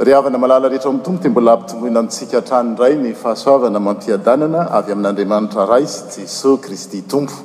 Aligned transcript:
rehavana 0.00 0.38
malala 0.38 0.68
rehetra 0.70 0.88
o 0.88 0.92
ami'ny 0.96 1.04
tompo 1.04 1.20
dia 1.20 1.30
mbola 1.30 1.52
apitomboina 1.52 2.02
mitsika 2.02 2.40
htrany 2.40 2.76
ray 2.80 2.94
ny 2.96 3.10
fahasoavana 3.14 3.78
mampiadanana 3.80 4.60
avy 4.78 4.92
amin'andriamanitra 4.94 5.66
ra 5.68 5.78
sy 5.86 6.20
jesos 6.22 6.60
kristy 6.64 7.02
tompo 7.02 7.36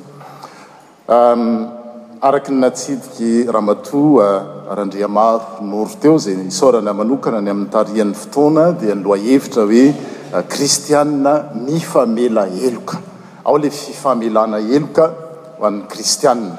araka 2.22 2.52
ny 2.52 2.58
natsidiky 2.60 3.52
ramatoaa 3.52 4.72
arandriamaro 4.72 5.60
nory 5.60 5.96
teo 6.00 6.16
zayy 6.18 6.40
nsorana 6.48 6.94
manokana 6.96 7.40
ny 7.44 7.50
amin'nytarihan'ny 7.54 8.14
fotoana 8.22 8.70
dia 8.72 8.94
nyloahevitra 8.94 9.62
hoe 9.68 9.92
ah, 10.34 10.42
kristianna 10.48 11.32
mifamela 11.54 12.48
eloka 12.48 12.96
ao 13.44 13.58
lay 13.58 13.70
fifamelana 13.70 14.58
eloka 14.76 15.04
ho 15.58 15.66
an'ny 15.66 15.82
kristianna 15.92 16.56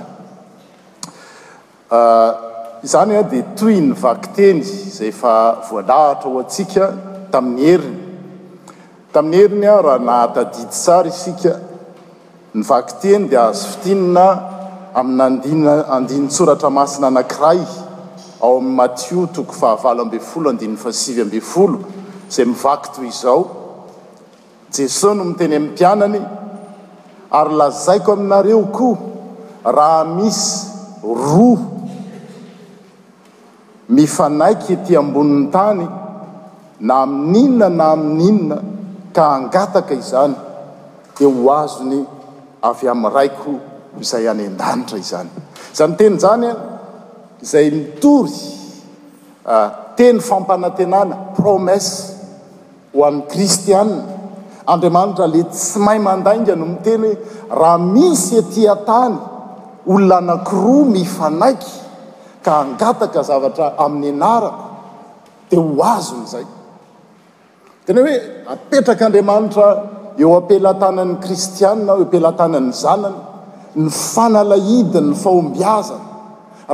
ah, 1.90 2.47
izany 2.84 3.18
a 3.18 3.24
dia 3.24 3.44
toy 3.58 3.80
nyvaky 3.82 4.30
teny 4.38 4.62
zay 4.64 5.10
efa 5.10 5.62
voalahatra 5.70 6.30
ho 6.32 6.40
antsika 6.44 6.86
tamin'ny 7.34 7.62
heriny 7.66 8.00
tamin'ny 9.14 9.38
heriny 9.42 9.68
ah 9.68 9.82
raha 9.88 10.04
nahatadidy 10.08 10.74
sara 10.84 11.10
isika 11.10 11.54
nivaky 12.54 12.94
teny 13.02 13.30
dia 13.30 13.44
azo 13.50 13.66
fitinina 13.72 14.26
aminyandina 15.00 15.74
andinytsoratra 15.96 16.70
masina 16.78 17.08
anankiray 17.12 17.60
ao 18.44 18.58
amin'ny 18.58 18.76
matio 18.78 19.26
toko 19.34 19.54
fahavalo 19.62 20.02
amby 20.06 20.20
folo 20.30 20.50
andiny 20.52 20.78
fasivy 20.84 21.22
amby 21.26 21.40
folo 21.54 21.80
zay 22.34 22.46
mivaky 22.46 22.88
toy 22.96 23.08
izao 23.12 23.40
jesosy 24.74 25.16
no 25.18 25.24
miteny 25.30 25.56
ami' 25.58 25.68
mpianany 25.74 26.22
ary 27.38 27.54
lazaiko 27.60 28.10
aminareo 28.14 28.64
koa 28.78 28.98
raha 29.78 30.02
misy 30.18 30.46
roa 31.26 31.77
mifanaiky 33.90 34.74
ety 34.76 34.98
amboniny 35.00 35.48
tany 35.52 35.88
na 36.80 37.04
amin'inona 37.08 37.70
na 37.72 37.96
amin'inna 37.96 38.58
ka 39.16 39.24
hangataka 39.36 39.96
izany 39.96 40.36
dia 41.16 41.28
ho 41.28 41.48
azony 41.56 42.04
avy 42.64 42.86
aminy 42.92 43.14
raiko 43.16 43.52
izay 44.04 44.28
any 44.28 44.44
an-danitra 44.52 44.98
izany 45.00 45.30
izany 45.74 45.94
teny 45.98 46.16
izany 46.20 46.48
a 46.52 46.56
izay 47.44 47.68
mitory 47.72 48.36
teny 49.98 50.20
fampanantenana 50.20 51.16
promesa 51.40 52.20
ho 52.92 53.06
amin'ny 53.08 53.28
kristiana 53.32 53.98
andriamanitra 54.68 55.28
le 55.32 55.44
tsy 55.48 55.80
mahy 55.80 56.00
mandainga 56.04 56.56
no 56.60 56.66
miteny 56.76 57.10
ho 57.16 57.56
raha 57.60 57.78
misy 57.80 58.36
etya 58.44 58.76
tany 58.86 59.16
olona 59.88 60.18
anankiroa 60.22 60.86
mifanaiky 60.92 61.87
ae 62.48 64.12
hoe 67.94 68.20
apetrakaandriamanitra 68.52 69.84
eo 70.20 70.32
ampelatanany 70.38 71.16
kristianna 71.24 71.94
o 71.94 72.02
apelantanany 72.08 72.70
zanany 72.72 73.16
ny 73.84 73.90
fanalaidiny 73.92 75.10
ny 75.12 75.16
faombiazana 75.16 76.08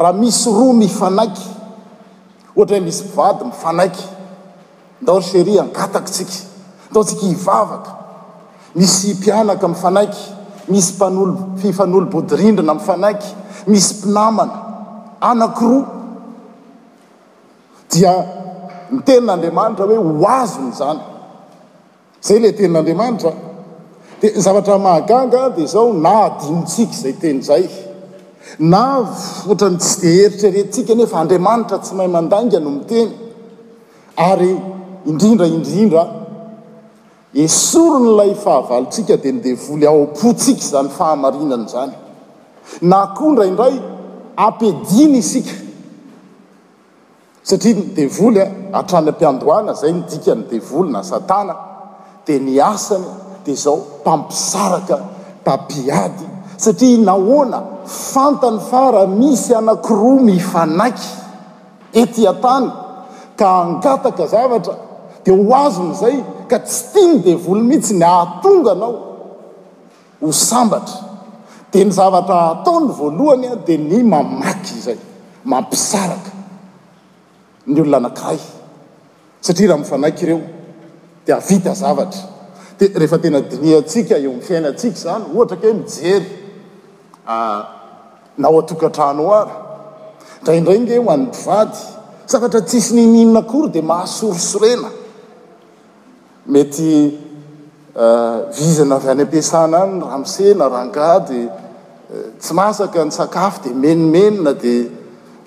raha 0.02 0.14
misy 0.24 0.50
roa 0.60 0.74
mifanaiky 0.84 1.46
oatra 2.58 2.78
hoe 2.78 2.86
misy 2.90 3.04
vady 3.18 3.44
mifanaiky 3.50 4.04
ndao 5.02 5.20
ny 5.20 5.24
sheri 5.30 5.60
angatak 5.64 6.06
tsika 6.10 6.34
taotsika 6.94 7.26
hivavaka 7.28 7.92
misy 8.76 9.14
mpianaka 9.14 9.68
mifanaiky 9.68 10.22
misy 10.68 10.94
mpanol 10.96 11.34
fifan'olobodirindrina 11.62 12.74
mifanaiky 12.74 13.28
misy 13.68 13.94
mpinamana 13.98 14.63
anakiroa 15.30 16.02
dia 17.96 18.14
ny 18.96 19.00
tenin'andriamanitra 19.08 19.86
hoe 19.90 20.00
hoazony 20.24 20.72
zany 20.80 21.02
izay 22.26 22.38
lay 22.44 22.54
tenin'andriamanitra 22.60 23.32
dia 24.22 24.42
zavatra 24.46 24.76
mahagaga 24.88 25.44
dia 25.58 25.68
zao 25.76 25.88
na 26.06 26.14
adinotsika 26.28 26.96
izay 27.04 27.16
teny 27.24 27.40
izay 27.46 27.64
na 28.74 28.82
ohatra 29.02 29.68
ny 29.76 29.80
tsy 29.86 29.96
de 30.02 30.14
heritraretitsika 30.24 30.94
nefa 31.00 31.18
andriamanitra 31.24 31.78
tsy 31.86 31.94
mahay 31.98 32.12
mandanga 32.18 32.58
no 32.66 32.70
miteny 32.78 33.12
ary 34.30 34.52
indrindra 35.12 35.46
indrindra 35.56 36.04
esoro 37.46 37.98
n' 38.06 38.12
lay 38.20 38.32
fahavalotsika 38.44 39.14
dia 39.24 39.32
ny 39.36 39.42
devoly 39.48 39.86
ao 39.92 40.00
apotsika 40.10 40.62
izany 40.68 40.90
fahamarinany 40.98 41.66
zany 41.74 41.94
na 42.90 42.98
akondra 43.08 43.44
indray 43.52 43.76
ampidina 44.36 45.18
isika 45.18 45.54
satria 47.44 47.76
ny 47.76 47.94
devolya 47.96 48.46
hatrany 48.74 49.10
am-piandohana 49.14 49.74
zay 49.82 49.92
nydika 49.92 50.34
ny 50.38 50.44
devolyna 50.52 51.02
satana 51.12 51.54
dia 52.26 52.40
ny 52.40 52.56
asany 52.72 53.06
dia 53.46 53.56
zao 53.56 53.76
mpampisaraka 53.78 54.98
papiady 55.46 56.26
satria 56.58 56.98
nahoana 56.98 57.60
fantany 57.86 58.60
fara 58.60 59.08
misy 59.08 59.54
anakiroamy 59.60 60.34
ifanaiky 60.40 61.10
etỳ 62.02 62.22
a-tany 62.34 62.68
ka 63.40 63.48
angataka 63.62 64.26
zavatra 64.34 64.76
dia 65.24 65.34
hoazony 65.38 65.92
izay 65.94 66.18
ka 66.50 66.58
tsy 66.60 66.82
tia 66.94 67.08
ny 67.14 67.18
devoli 67.24 67.62
mihitsy 67.62 67.94
ny 68.00 68.06
ahatongaanao 68.06 68.94
ho 70.22 70.32
sambatra 70.32 71.13
di 71.74 71.84
ny 71.86 71.90
zavatra 71.92 72.50
ataony 72.52 72.88
voalohanya 72.94 73.56
di 73.56 73.78
ny 73.78 74.04
mamaky 74.04 74.80
zay 74.80 74.98
mampiarak 75.44 76.24
ny 77.66 77.82
olona 77.82 77.98
anakay 77.98 78.38
satria 79.42 79.68
raha 79.70 79.80
mifanaiy 79.82 80.26
reo 80.28 80.40
d 81.26 81.34
ata 81.34 81.74
zavatra 81.74 82.22
d 82.78 82.88
rehefa 82.94 83.18
tenaini 83.18 83.82
tsika 83.90 84.16
eo 84.22 84.38
fiainaasik 84.46 84.94
zany 85.04 85.24
ohatrake 85.34 85.74
mijery 85.74 86.26
ah, 87.28 87.62
nao 88.38 88.60
atokatranoar 88.60 89.48
dra 90.46 90.54
indrang 90.54 90.86
hoanypivady 90.88 91.78
zatr 92.28 92.62
tsisy 92.66 92.94
nnaory 93.02 93.70
di 93.74 93.82
ahaorooreza 93.82 94.60
ay 94.66 94.76
ay 99.10 99.10
amiasna 99.10 99.82
any 99.82 100.00
rahaisehna 100.02 100.66
rangay 100.70 101.50
tsy 102.40 102.54
masaka 102.54 103.04
ny 103.06 103.12
sakafo 103.12 103.62
di 103.64 103.70
menimenina 103.74 104.54
di 104.54 104.90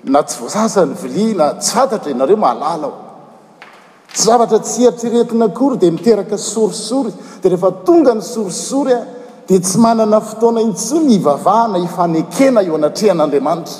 na 0.03 0.23
tsy 0.23 0.39
voasasany 0.41 0.93
viliana 0.95 1.53
tsy 1.59 1.75
atatra 1.79 2.09
enareo 2.11 2.35
mahalala 2.37 2.87
o 2.87 2.93
tsy 4.13 4.23
zavatra 4.25 4.59
tsy 4.59 4.85
atriretina 4.87 5.45
akory 5.45 5.77
dia 5.77 5.91
miteraka 5.91 6.37
sorisory 6.37 7.13
di 7.41 7.47
rehefa 7.49 7.71
tonga 7.83 8.13
ny 8.13 8.21
sorisorya 8.21 8.99
di 9.47 9.59
tsy 9.59 9.77
manana 9.79 10.19
fotoana 10.21 10.61
intsiny 10.61 11.15
ivavahana 11.15 11.77
ifanekena 11.77 12.61
eo 12.61 12.75
anatrehan'andriamanitra 12.75 13.75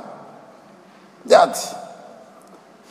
yad 1.34 1.54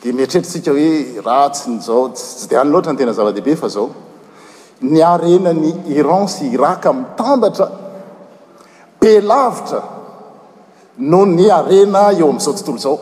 de 0.01 0.07
mietrertrisika 0.17 0.71
hoe 0.79 0.91
ratsnaosy 1.27 2.45
de 2.49 2.53
anyloatra 2.61 2.91
ntena 2.93 3.13
zavadehibeaenany 3.17 6.03
rance 6.09 6.41
iraka 6.55 6.89
mitandatra 7.01 7.65
belavitra 9.03 9.83
no 10.97 11.25
ny 11.25 11.47
arena 11.51 12.01
eo 12.17 12.27
amin'izao 12.31 12.55
tontolo 12.55 12.79
zao 12.83 12.95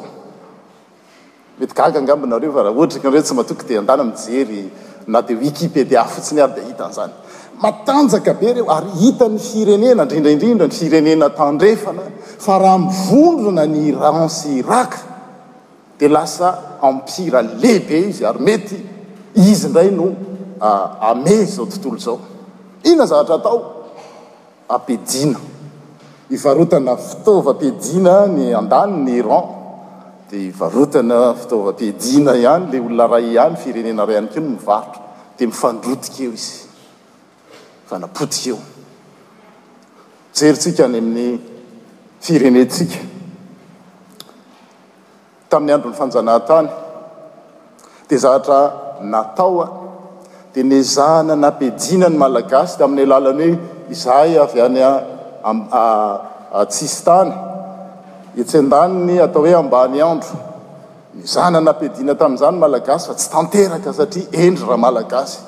mety 1.59 1.75
gaga 1.77 2.00
angambonareo 2.01 2.51
fa 2.56 2.63
raha 2.65 2.74
ohatrykanreo 2.81 3.21
tsy 3.21 3.33
matoky 3.38 3.65
di 3.69 3.75
andany 3.77 4.01
amjery 4.01 4.62
na 5.07 5.21
de 5.21 5.33
wikipedea 5.44 6.03
fotsiny 6.13 6.42
ary 6.42 6.53
de 6.57 6.62
ahitan'izany 6.62 7.13
matanjaka 7.63 8.33
be 8.39 8.53
reo 8.53 8.65
ary 8.77 8.92
hitan'ny 9.01 9.38
firenena 9.50 10.03
indrindraindrindra 10.03 10.68
ny 10.68 10.74
firenena 10.80 11.27
tandrefana 11.39 12.06
fa 12.45 12.57
raha 12.63 12.77
mivondrona 12.88 13.63
ny 13.68 13.92
rancy 14.01 14.62
raka 14.71 15.00
de 16.00 16.07
lasa 16.15 16.50
ampira 16.89 17.42
lehibe 17.62 17.95
izy 18.09 18.24
ary 18.25 18.39
mety 18.48 18.77
izy 19.36 19.68
indray 19.68 19.92
no 20.00 20.07
ah, 20.65 21.09
ame 21.12 21.45
zao 21.45 21.65
tontolo 21.65 21.98
zao 22.06 22.18
ina 22.92 23.06
zaatra 23.06 23.36
atao 23.38 23.57
apidiana 24.75 25.39
ivarotana 26.33 26.95
fitaovapidina 26.95 28.13
ny 28.36 28.45
andany 28.60 28.95
ny 29.06 29.16
ran 29.30 29.45
de 30.30 30.38
ivarotana 30.50 31.19
fitaovapedina 31.42 32.31
ihany 32.42 32.66
la 32.72 32.81
olona 32.86 33.06
ray 33.13 33.25
ihany 33.36 33.56
firenena 33.63 34.06
ray 34.07 34.18
any 34.22 34.30
ke 34.33 34.39
mivarotra 34.48 35.04
di 35.38 35.44
mifandrotika 35.51 36.19
eo 36.28 36.33
izy 36.39 36.54
fanapotik 37.89 38.44
eo 38.51 38.57
jerytsika 40.39 40.81
any 40.88 40.98
amin'ny 41.04 41.28
firenentsika 42.25 42.98
tamin'ny 45.51 45.74
androny 45.77 45.98
fanjanàhtany 46.01 46.68
de 48.07 48.16
zahatra 48.25 48.60
natao 49.13 49.54
a 49.66 49.68
di 50.54 50.63
nyzahana 50.74 51.36
na 51.45 51.50
mpidina 51.56 52.07
ny 52.10 52.18
malagasy 52.24 52.77
amin'ny 52.86 53.04
alalany 53.07 53.50
hoe 53.51 53.94
izahay 53.95 54.31
avy 54.44 54.60
any 54.68 54.81
a 54.89 54.92
tsisy 56.67 57.03
tany 57.05 57.31
etsen-dainy 58.41 59.19
atao 59.25 59.41
hoe 59.43 59.53
ambany 59.61 59.99
andro 60.11 60.33
ny 61.17 61.21
zahnanampidina 61.35 62.13
tamin'izany 62.19 62.57
malagasy 62.63 63.05
fa 63.09 63.13
tsy 63.19 63.29
tanteraka 63.35 63.91
satria 63.99 64.27
endry 64.45 64.65
raha 64.69 64.77
malagasy 64.88 65.39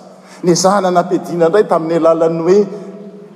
ny 0.46 0.52
zahnanampidina 0.64 1.46
indray 1.48 1.64
tamin'ny 1.72 1.98
alalan'ny 1.98 2.44
hoe 2.44 2.60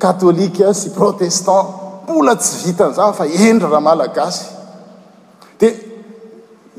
katôlika 0.03 0.73
sy 0.73 0.87
protestant 0.97 1.67
pola 2.07 2.33
tsy 2.41 2.55
vitanyizany 2.65 3.13
fa 3.19 3.25
endry 3.47 3.69
raha 3.71 3.81
malagasy 3.89 4.45
dia 5.59 5.69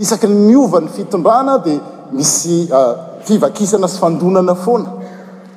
isaky 0.02 0.26
ny 0.28 0.36
miova 0.48 0.78
n'ny 0.80 0.90
fitondrana 0.96 1.54
dia 1.66 1.80
misy 2.10 2.68
fivakisana 3.26 3.88
sy 3.88 3.98
fandonana 4.02 4.54
foana 4.54 4.92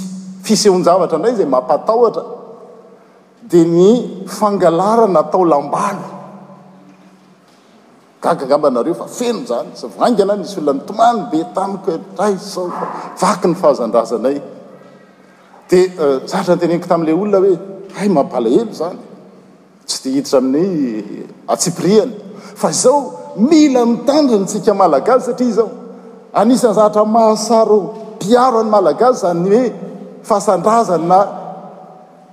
fisehonjaatra 0.46 1.18
ndray 1.20 1.34
zay 1.38 1.46
mampataotra 1.54 2.24
di 3.50 3.60
ny 3.76 3.88
fangalaranaatao 4.38 5.44
lambaly 5.52 6.04
gagaambanareofa 8.22 9.04
feno 9.18 9.40
zany 9.50 9.70
syvangaana 9.80 10.34
misy 10.40 10.56
olona 10.60 10.74
mitomany 10.80 11.20
be 11.32 11.40
tamiko 11.54 11.90
dra 12.16 12.26
zaofa 12.52 12.84
vaky 13.22 13.46
ny 13.50 13.54
fahazandrzanay 13.60 14.36
d 15.68 15.72
eh, 15.72 16.20
zatra 16.30 16.52
nteneiko 16.56 16.84
tami'le 16.92 17.12
olona 17.16 17.38
hoe 17.44 17.54
hay 17.96 18.08
mabalahelo 18.16 18.72
zany 18.80 18.98
tsy 19.86 19.96
ty 20.02 20.10
hiditra 20.16 20.38
amin'ny 20.38 21.26
atsiprihana 21.52 22.12
fa 22.58 22.70
izao 22.74 23.34
mila 23.38 23.86
mitandri 23.86 24.36
ny 24.42 24.46
tsika 24.50 24.72
malagasy 24.74 25.28
satria 25.30 25.54
zao 25.58 25.68
anisany 26.40 26.74
zahatra 26.74 27.04
mahasaro 27.16 27.78
piaro 28.20 28.60
any 28.62 28.70
malagasy 28.70 29.20
zany 29.22 29.48
hoe 29.54 29.66
fahasandrazana 30.28 31.20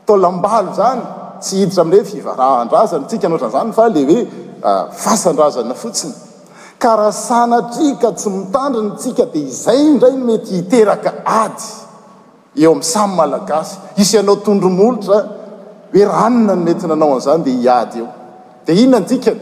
taolambalo 0.06 0.72
zany 0.80 1.02
tsy 1.42 1.54
hiditra 1.62 1.82
amin'irey 1.86 2.10
fivarah 2.14 2.52
andrazany 2.66 3.06
tsika 3.10 3.26
anaoatran'izany 3.28 3.74
fa 3.78 3.86
la 3.94 4.02
hoe 4.12 4.20
fahasandrazana 5.04 5.74
fotsiny 5.82 6.16
karaha 6.84 7.12
sana 7.28 7.58
trika 7.74 8.10
tsy 8.20 8.30
mitandriny 8.38 8.90
tsika 9.02 9.26
dia 9.34 9.46
izay 9.50 9.80
indrayny 9.92 10.22
mety 10.28 10.52
hiteraka 10.58 11.10
ady 11.44 11.68
eo 12.64 12.72
amin'ny 12.72 12.92
samy 12.94 13.14
malagasy 13.22 13.78
isy 14.02 14.14
ianao 14.18 14.36
tondromolotra 14.46 15.42
oe 15.96 16.06
ranona 16.06 16.56
no 16.56 16.62
mety 16.66 16.88
nanao 16.88 17.14
an'izany 17.14 17.44
dia 17.44 17.56
iady 17.64 18.00
eo 18.00 18.08
di 18.66 18.72
inonaandikay 18.84 19.38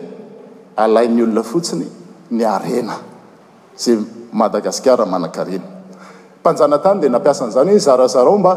alain'nyolona 0.84 1.44
fotsiny 1.44 1.86
ny 2.32 2.44
arena 2.46 2.96
zay 3.78 3.98
madagasikar 4.34 5.00
manan-kareny 5.14 5.64
mpanjanatany 6.42 7.00
dea 7.02 7.10
nampiasan'izany 7.12 7.70
hoe 7.72 7.80
zarazarao 7.86 8.38
mba 8.38 8.54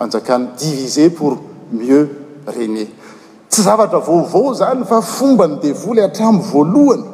anjakany 0.00 0.46
divise 0.60 1.10
pour 1.10 1.36
mieux 1.72 2.08
rene 2.54 2.84
tsy 3.50 3.62
zavatra 3.62 3.98
vaovao 3.98 4.52
zany 4.54 4.84
fa 4.84 5.00
fombany 5.00 5.56
devoly 5.62 6.00
atram' 6.02 6.40
voalohany 6.50 7.04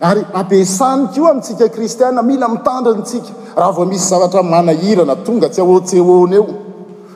ary 0.00 0.22
abesanykio 0.40 1.26
amitsika 1.28 1.68
kristiaa 1.68 2.22
mila 2.22 2.48
mitandra 2.48 2.92
ny 2.92 3.02
tsika 3.02 3.28
raha 3.56 3.72
vao 3.72 3.86
misy 3.86 4.04
zavatra 4.10 4.42
manahirana 4.42 5.16
tonga 5.24 5.48
tsy 5.48 5.60
aatseona 5.64 6.36
eo 6.36 6.65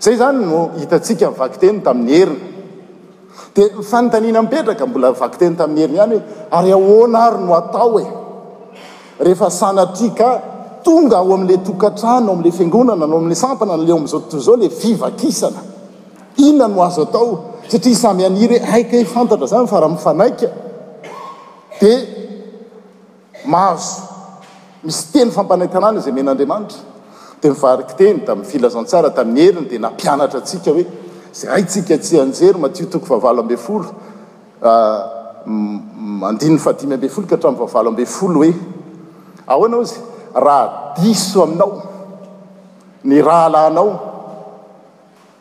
zay 0.00 0.14
zany 0.16 0.44
no 0.46 0.68
hitatsika 0.78 1.30
ivakiteny 1.34 1.82
tamin'ny 1.82 2.12
heriny 2.14 2.40
dia 3.54 3.68
fanotanina 3.82 4.42
mpetraka 4.42 4.86
mbola 4.86 5.12
vakiteny 5.12 5.56
tamin'ny 5.58 5.80
heriny 5.80 5.96
ihany 5.98 6.16
hoe 6.16 6.46
ary 6.50 6.72
ahona 6.72 7.18
ary 7.28 7.38
no 7.44 7.52
atao 7.58 8.00
e 8.00 8.06
rehefa 9.18 9.50
sanatrika 9.50 10.28
tonga 10.86 11.18
ao 11.18 11.32
amn'le 11.34 11.56
tokatrannao 11.66 12.32
am'le 12.38 12.50
fiangonana 12.58 13.06
nao 13.06 13.18
am'le 13.18 13.34
sampana 13.34 13.76
le 13.76 13.92
o 13.92 13.96
am'zao 13.98 14.20
to 14.30 14.38
zao 14.38 14.56
le 14.56 14.68
fivatisana 14.70 15.60
inona 16.38 16.68
no 16.70 16.82
azo 16.86 17.02
atao 17.02 17.58
satria 17.68 17.94
samy 17.98 18.22
airy 18.24 18.56
oe 18.56 18.62
aik 18.74 18.92
e, 18.92 19.04
fantatra 19.04 19.46
zanyfa 19.46 19.80
rahamifanaika 19.80 20.46
dia 21.80 21.98
maazo 23.50 24.02
misy 24.84 25.02
teny 25.12 25.30
fampanaitanana 25.34 25.98
zay 26.00 26.12
men'andriamanitra 26.14 26.86
de 27.40 27.48
mivariky 27.50 27.94
teny 27.96 28.22
da 28.26 28.32
m 28.36 28.42
filazantsara 28.42 29.10
tamin'ny 29.14 29.40
heriny 29.46 29.68
dia 29.70 29.78
nampianatra 29.84 30.38
atsika 30.42 30.70
hoe 30.72 30.84
za 31.32 31.46
ay 31.56 31.62
tsika 31.64 31.96
tsy 31.98 32.16
anjery 32.22 32.58
matio 32.58 32.86
toko 32.88 33.06
vavalo 33.14 33.40
ambe 33.42 33.56
folo 33.56 33.86
ah, 34.62 35.42
mandinny 35.46 36.58
fadimy 36.58 36.94
ambe 36.98 37.08
folo 37.12 37.26
ka 37.30 37.36
htramy 37.36 37.58
vavalo 37.62 37.88
ambe 37.94 38.06
folo 38.06 38.38
hoe 38.42 38.50
eh. 38.50 38.56
ao 39.46 39.64
anao 39.64 39.84
zy 39.84 39.96
raha 40.34 40.98
diso 40.98 41.42
aminao 41.42 41.70
ny 43.04 43.22
rahalanao 43.26 43.88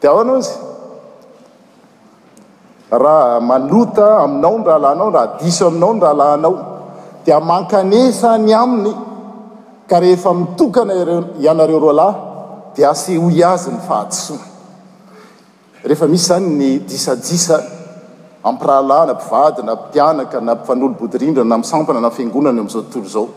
dia 0.02 0.10
ao 0.14 0.20
anao 0.22 0.40
zy 0.46 0.54
raha 3.02 3.40
malota 3.50 4.08
aminao 4.24 4.56
ny 4.60 4.64
rahalanao 4.70 5.10
raha 5.16 5.38
diso 5.42 5.64
aminao 5.68 5.94
ny 5.96 6.00
rahalanao 6.04 6.54
dia 7.26 7.40
mankanesany 7.42 8.54
aminy 8.64 8.94
ka 9.88 10.00
rehefa 10.00 10.34
mitokana 10.34 10.94
ianareo 11.42 11.80
roalahy 11.80 12.18
dia 12.76 12.90
asehoy 12.92 13.40
azy 13.44 13.72
ny 13.72 13.80
fahatsoa 13.88 14.44
rehefa 15.84 16.08
misy 16.12 16.28
zany 16.30 16.50
ny 16.60 16.72
disadisa 16.92 17.56
ampirahalayna 18.44 19.14
mpivadina 19.14 19.72
mptianaka 19.76 20.42
na 20.42 20.56
mpifanolobodirindra 20.56 21.44
na 21.44 21.58
msampina 21.58 22.00
na 22.02 22.10
fiangonanay 22.12 22.60
amin'izao 22.60 22.82
tontolo 22.82 23.10
zao 23.16 23.28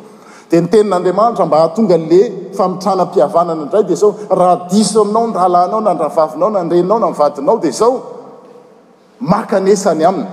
dia 0.50 0.61
ny 0.61 0.66
tenin'andriamanitra 0.66 1.47
mba 1.47 1.57
hahatonga 1.57 1.97
le 1.99 2.21
famitranam-piavanana 2.59 3.62
indray 3.62 3.83
dia 3.87 3.97
zao 3.97 4.14
raha 4.30 4.66
diso 4.71 5.02
aminao 5.02 5.26
nrahalanao 5.26 5.80
na 5.80 5.95
nravavinao 5.95 6.50
na 6.50 6.64
nreinao 6.64 6.99
na 6.99 7.09
ivadinao 7.09 7.59
dia 7.59 7.71
zao 7.71 8.00
makanesany 9.21 10.04
aminy 10.04 10.26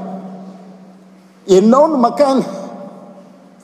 enao 1.47 1.87
no 1.87 1.97
makany 1.97 2.43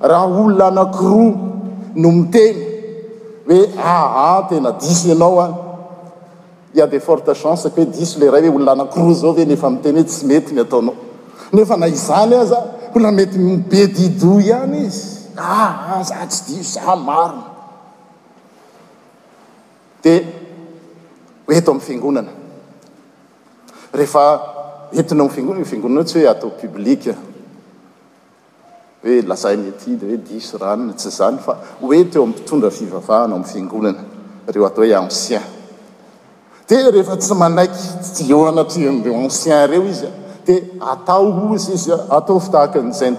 raha 0.00 0.26
olona 0.26 0.66
anakiroa 0.66 1.32
no 1.94 2.10
miteny 2.10 2.56
hoe 3.48 3.68
aa 3.78 4.04
ah, 4.04 4.12
ah, 4.24 4.42
tena 4.48 4.72
dis 4.80 5.04
ianao 5.06 5.40
any 5.42 5.54
ia 6.74 6.86
de 6.86 7.00
forte 7.00 7.34
chancesak 7.34 7.76
hoe 7.76 7.86
dis 7.90 8.16
le 8.18 8.30
rahay 8.30 8.48
hoe 8.48 8.56
olona 8.56 8.72
anakiro 8.72 9.12
zao 9.12 9.32
ve 9.32 9.44
nefa 9.44 9.70
miteny 9.70 9.96
hoe 9.98 10.04
tsy 10.04 10.26
metyny 10.26 10.60
ataonao 10.60 10.94
nefa 11.52 11.76
na 11.76 11.86
izany 11.86 12.34
ah 12.36 12.44
za 12.44 12.58
ah, 12.58 12.96
olona 12.96 13.12
mety 13.12 13.38
mibe 13.38 13.86
dido 13.86 14.38
hany 14.52 14.86
izy 14.86 15.16
aa 15.38 16.02
za 16.02 16.26
tsy 16.26 16.42
diso 16.54 16.80
za 16.80 16.96
marony 16.96 17.42
de 20.04 20.26
eto 21.48 21.70
amy 21.70 21.80
fangonana 21.80 22.32
rehefa 23.92 24.22
etinao 24.92 25.26
amfgona 25.26 25.64
fingonanao 25.64 26.04
tsy 26.04 26.18
hoe 26.18 26.28
atao 26.28 26.50
publik 26.50 27.16
hoe 29.02 29.20
lazay 29.26 29.56
mity 29.56 29.96
d 29.98 30.02
hoe 30.08 30.22
dis 30.28 30.52
ranoy 30.60 30.94
tsy 30.96 31.10
zany 31.12 31.38
fa 31.42 31.56
oe 31.84 31.98
teo 32.10 32.22
ammpitondra 32.26 32.70
fivavahana 32.72 33.34
ami'ny 33.36 33.48
fingolana 33.50 34.04
reo 34.48 34.64
atao 34.66 34.84
hoe 34.86 34.96
ancien 34.96 35.42
d 36.68 36.78
rehefa 36.90 37.16
tsy 37.16 37.34
anaiky 37.44 38.30
oeancien 38.32 39.66
reo 39.70 39.82
izy 39.84 40.06
d 40.46 40.60
atao 40.80 41.56
z 41.58 41.76
zy 41.76 41.92
ataofiahakan 42.08 42.92
sy 42.94 43.12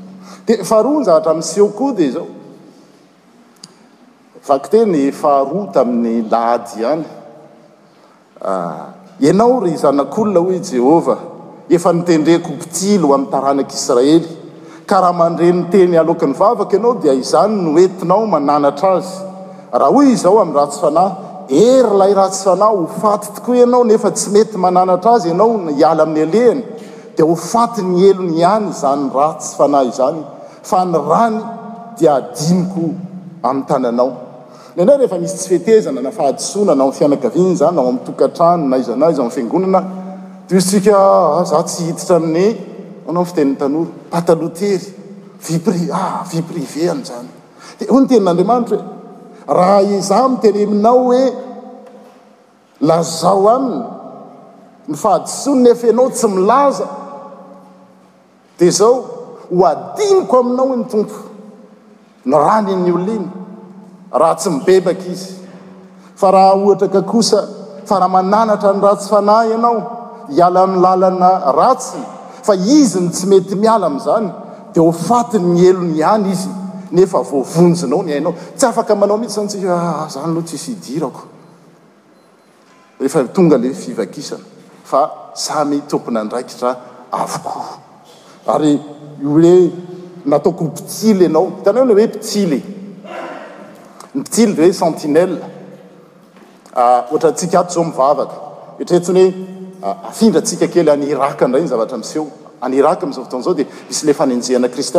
dia 0.48 0.63
faharoa 0.66 1.01
njaatra 1.06 1.34
mishoko 1.38 1.92
dy 1.98 2.10
zao 2.16 2.28
atey 4.51 5.12
faharoa 5.12 5.72
tamin'ny 5.74 6.24
lady 6.32 6.86
any 6.86 7.06
ah, 8.42 8.86
ianao 9.22 9.60
ry 9.63 9.75
zanak'olona 9.78 10.40
ho 10.40 10.51
i 10.51 10.60
jehovah 10.60 11.18
efa 11.70 11.94
nitendrehkoopitilo 11.94 13.13
am'y 13.16 13.28
taranak'israely 13.32 14.40
ka 14.91 15.00
raha 15.03 15.13
manrenteny 15.21 15.95
alokan'nyvavaka 16.03 16.74
ianao 16.77 16.95
dia 17.03 17.13
izany 17.21 17.55
noetinao 17.67 18.24
mananatra 18.33 18.89
azy 19.00 19.12
raha 19.81 19.89
hoy 19.95 20.05
izao 20.15 20.36
ain'y 20.43 20.55
rahtsy 20.60 20.79
fanah 20.83 21.10
erylay 21.67 22.12
rahtsy 22.21 22.41
fanah 22.50 22.69
hofat 22.79 23.24
tokoa 23.38 23.55
ianao 23.63 23.83
nefa 23.91 24.10
tsy 24.17 24.27
mety 24.36 24.57
mananatra 24.65 25.12
azy 25.19 25.27
ianao 25.33 25.51
nala 25.67 26.03
amin'ny 26.07 26.25
alehany 26.25 26.63
dia 27.15 27.25
ho 27.29 27.36
faty 27.43 27.81
ny 27.91 27.98
elony 28.12 28.41
hany 28.51 28.67
zany 28.81 29.05
ratsy 29.19 29.51
fanah 29.60 29.81
izany 29.91 30.19
fa 30.69 30.79
ny 30.91 30.98
rany 31.12 31.38
dia 32.01 32.12
adimiko 32.24 32.86
ami'ny 33.50 33.63
tananao 33.69 34.10
a 34.79 34.89
rehefa 34.89 35.21
misy 35.24 35.38
tsy 35.43 35.50
fetezana 35.53 36.01
nafahasona 36.10 36.74
na 36.81 36.89
afianakaiy 36.91 37.45
zany 37.62 37.77
ao 37.81 37.88
amtokatanona 37.93 38.75
izanaz 38.83 39.15
yngonana 39.39 39.79
ostsika 40.57 40.93
ah, 41.00 41.43
za 41.50 41.63
tsy 41.63 41.83
hititra 41.88 42.15
amin'ny 42.24 42.48
oanao 43.08 43.24
nyfiteniny 43.24 43.55
tanoro 43.58 43.88
patalotery 44.10 44.93
vipria 45.46 46.00
vi 46.31 46.41
priver 46.41 46.89
ah, 46.89 46.93
any 46.93 47.03
zany 47.10 47.27
dia 47.79 47.88
ho 47.91 48.00
ny 48.00 48.08
tenin'andriamanitra 48.10 48.77
hoe 48.77 48.86
raha 49.58 49.79
izah 49.98 50.24
miteny 50.31 50.62
aminao 50.67 51.00
hoe 51.05 51.24
lazao 52.89 53.46
aminy 53.50 53.84
ny 54.88 54.93
fahadisoniny 55.01 55.67
efa 55.74 55.88
anao 55.93 56.10
tsy 56.15 56.27
milaza 56.36 56.88
di 58.60 58.67
zao 58.77 58.93
ho 59.50 59.65
adiniko 59.72 60.36
aminao 60.43 60.67
h 60.74 60.77
ny 60.79 60.84
tompo 60.91 61.17
ny 62.29 62.36
rany 62.48 62.72
ny 62.84 62.91
olona 62.93 63.13
iny 63.17 63.27
raha 64.20 64.36
tsy 64.39 64.50
mibebaka 64.53 65.05
izy 65.13 65.34
fa 66.20 66.27
raha 66.36 66.51
ohatraka 66.63 67.01
kosa 67.12 67.39
fa 67.88 67.96
raha 68.00 68.10
mananatra 68.15 68.70
ny 68.77 68.81
ratsy 68.88 69.08
fanahy 69.13 69.48
ianao 69.53 69.75
hiala 70.36 70.62
ny 70.72 70.75
lalana 70.86 71.31
ratsy 71.60 72.01
fa 72.43 72.53
izy 72.53 72.98
ny 73.00 73.10
tsy 73.12 73.27
mety 73.27 73.55
miala 73.55 73.86
am'izany 73.86 74.29
dea 74.74 74.83
ho 74.83 74.91
fatiny 74.91 75.53
ny 75.53 75.67
elo 75.67 75.81
ny 75.81 76.01
any 76.13 76.29
izy 76.31 76.48
nefa 76.91 77.21
voavonjinao 77.31 78.03
ny 78.03 78.13
ainao 78.13 78.33
tsy 78.57 78.65
afaka 78.67 78.95
manao 78.95 79.17
mihitsy 79.17 79.36
zany 79.36 79.48
tsika 79.50 79.75
ha 79.75 80.05
ah, 80.05 80.10
zany 80.10 80.25
aloha 80.31 80.45
tsisy 80.45 80.69
hidirako 80.74 81.19
rehefa 83.00 83.24
tonga 83.33 83.57
le 83.57 83.74
fivakisana 83.74 84.43
fa 84.83 85.10
samy 85.33 85.81
tompina 85.89 86.19
andraikitra 86.21 86.75
avoko 87.12 87.62
ary 88.48 88.79
io 89.24 89.39
e 89.53 89.71
nataoko 90.25 90.65
h 90.65 90.69
pitsily 90.75 91.24
ianao 91.25 91.51
hitanao 91.57 91.86
la 91.86 91.93
hoe 91.93 92.07
pitsily 92.07 92.62
ny 94.13 94.24
pitsily 94.24 94.53
de 94.55 94.62
hoe 94.63 94.74
sentinelle 94.74 95.41
ah, 96.75 97.01
ohatra 97.12 97.31
tsika 97.31 97.60
ato 97.60 97.74
zao 97.74 97.83
mivavaka 97.83 98.36
etrretsiny 98.79 99.21
hoe 99.24 99.61
afindra 99.82 100.46
sika 100.46 100.68
kely 100.68 100.90
anraka 100.94 101.48
ndray 101.48 101.62
iny 101.62 101.70
zavatra 101.70 101.98
mseo 101.98 102.28
anrakmzao 102.62 103.26
tonzao 103.30 103.54
d 103.54 103.66
mis 103.90 104.04
le 104.04 104.14
aeiiiea 104.20 104.92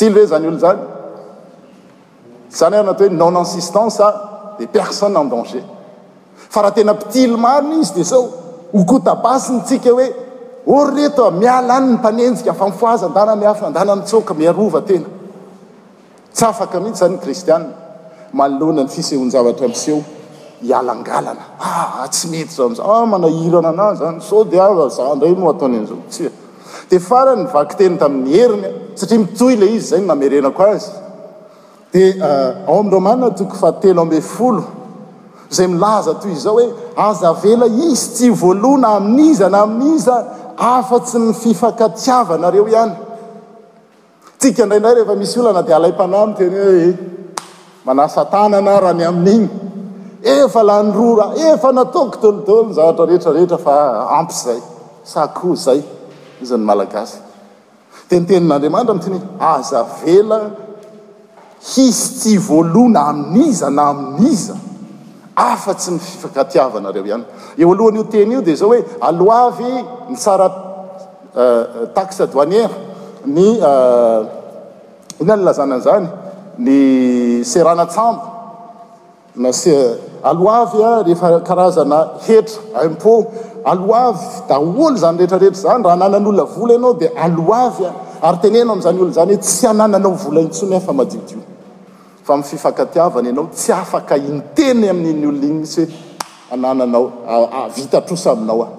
e 0.00 0.24
a 0.32 0.38
y 0.38 0.46
olo 0.46 0.56
zany 0.56 0.78
zany 2.58 2.76
anat 2.78 2.98
hoe 2.98 3.08
non 3.10 3.36
ansistance 3.42 4.02
de 4.58 4.66
persoe 4.76 5.08
endanger 5.20 5.64
fa 6.54 6.60
raha 6.64 6.72
tena 6.76 6.94
ptilmariny 7.00 7.80
izy 7.84 7.92
de 7.98 8.04
zao 8.10 8.22
okotaasiy 8.78 9.58
sika 9.68 9.90
hoe 10.66 10.84
re 10.94 11.04
miala 11.40 11.72
anyny 11.78 11.94
mpanenjika 11.98 12.52
fa 12.58 12.66
ifananhitsy 12.68 13.66
nehraehosy 13.70 14.16
etyahina 25.34 27.18
aaodfray 27.18 27.34
vaky 27.56 27.74
teny 27.80 27.94
tamin'ny 28.02 28.30
heriny 28.36 28.68
satia 28.98 29.18
mity 29.22 29.50
la 29.60 29.66
izy 29.74 29.86
zay 29.90 30.00
namerenako 30.10 30.62
azy 30.72 30.88
dia 31.92 32.14
eh, 32.16 32.64
ao 32.68 32.80
amndro 32.80 33.00
manina 33.00 33.30
toko 33.30 33.54
fa 33.56 33.72
telo 33.72 34.02
amefolo 34.02 34.64
zay 35.50 35.66
milaza 35.66 36.14
toy 36.20 36.32
izao 36.36 36.54
hoe 36.56 36.66
azavela 37.06 37.66
izy 37.88 38.06
tsy 38.14 38.28
voalona 38.30 38.88
amin'iza 38.98 39.48
na 39.52 39.60
amin'iza 39.66 40.14
afatsy 40.56 41.18
mififakatiavanareo 41.26 42.64
ihany 42.72 42.92
ika 44.44 44.62
indraindray 44.62 44.94
rehefamisy 44.96 45.40
onana 45.40 45.62
di 45.66 45.72
alay-panteny 45.72 46.54
ho 46.62 46.68
eh, 46.72 46.96
manaaana 47.86 48.58
rahany 48.84 49.02
ain'igny 49.06 49.48
eflaroar 50.22 51.32
ef 51.48 51.62
natoko 51.76 52.16
tolotolony 52.22 52.72
zatrareetrarehetrafaampzay 52.78 54.58
saoh 55.12 55.54
zay 55.66 55.80
izny 56.42 56.64
malagasy 56.68 57.16
tentenin'andriamantra 58.08 58.94
mtey 58.96 59.10
hoe 59.14 59.22
azavela 59.56 60.38
hizy 61.60 62.20
ty 62.22 62.36
voaloana 62.38 63.00
amin'iza 63.08 63.70
na 63.70 63.88
amin'iza 63.90 64.54
afa 65.36 65.74
tsy 65.74 65.90
nififakatiavanareo 65.96 67.04
ihany 67.06 67.24
eo 67.58 67.68
alohany 67.72 67.96
io 67.98 68.04
teny 68.12 68.32
io 68.34 68.40
dia 68.42 68.54
zao 68.56 68.68
hoe 68.70 68.80
alo 69.00 69.26
avy 69.46 69.72
ny 70.08 70.16
tsara 70.16 70.46
eh, 71.36 71.40
eh, 71.40 71.88
taxe 71.94 72.26
douanièra 72.26 72.74
ny 73.26 73.58
eh, 73.62 74.20
ina 75.20 75.36
ny 75.36 75.42
lazananyizany 75.44 76.06
ny 76.58 76.78
seranatsambo 77.44 78.22
nas 79.34 79.66
alo 80.22 80.46
avy 80.62 80.82
a 80.82 81.02
rehefa 81.02 81.40
karazana 81.40 81.98
hetra 82.26 82.84
impô 82.86 83.26
alo 83.64 83.94
avy 83.94 84.20
da 84.48 84.58
olo 84.60 84.96
zany 84.96 85.16
rehetrarehetra 85.18 85.60
zany 85.62 85.82
raha 85.84 85.96
nanan'olona 85.96 86.42
vola 86.54 86.72
ianao 86.74 86.94
dia 86.98 87.10
alo 87.16 87.52
avy 87.66 87.84
a 87.84 87.92
ary 88.22 88.38
tenenao 88.42 88.72
amin'izany 88.74 89.00
olo 89.02 89.10
zany 89.12 89.32
hoe 89.34 89.42
tsy 89.42 89.66
anananao 89.66 90.12
vola 90.22 90.40
itsona 90.40 90.80
fa 90.80 90.92
madidio 90.92 91.38
fa 92.24 92.36
mififankatiavana 92.36 93.28
anao 93.28 93.48
tsy 93.54 93.72
afaka 93.72 94.14
inteny 94.16 94.88
amin'iny 94.90 95.26
olona 95.26 95.46
iny 95.46 95.60
misy 95.60 95.80
hoe 95.80 95.92
anananao 96.54 97.04
vita 97.76 98.00
trosa 98.06 98.30
aminao 98.32 98.60
ah 98.66 98.70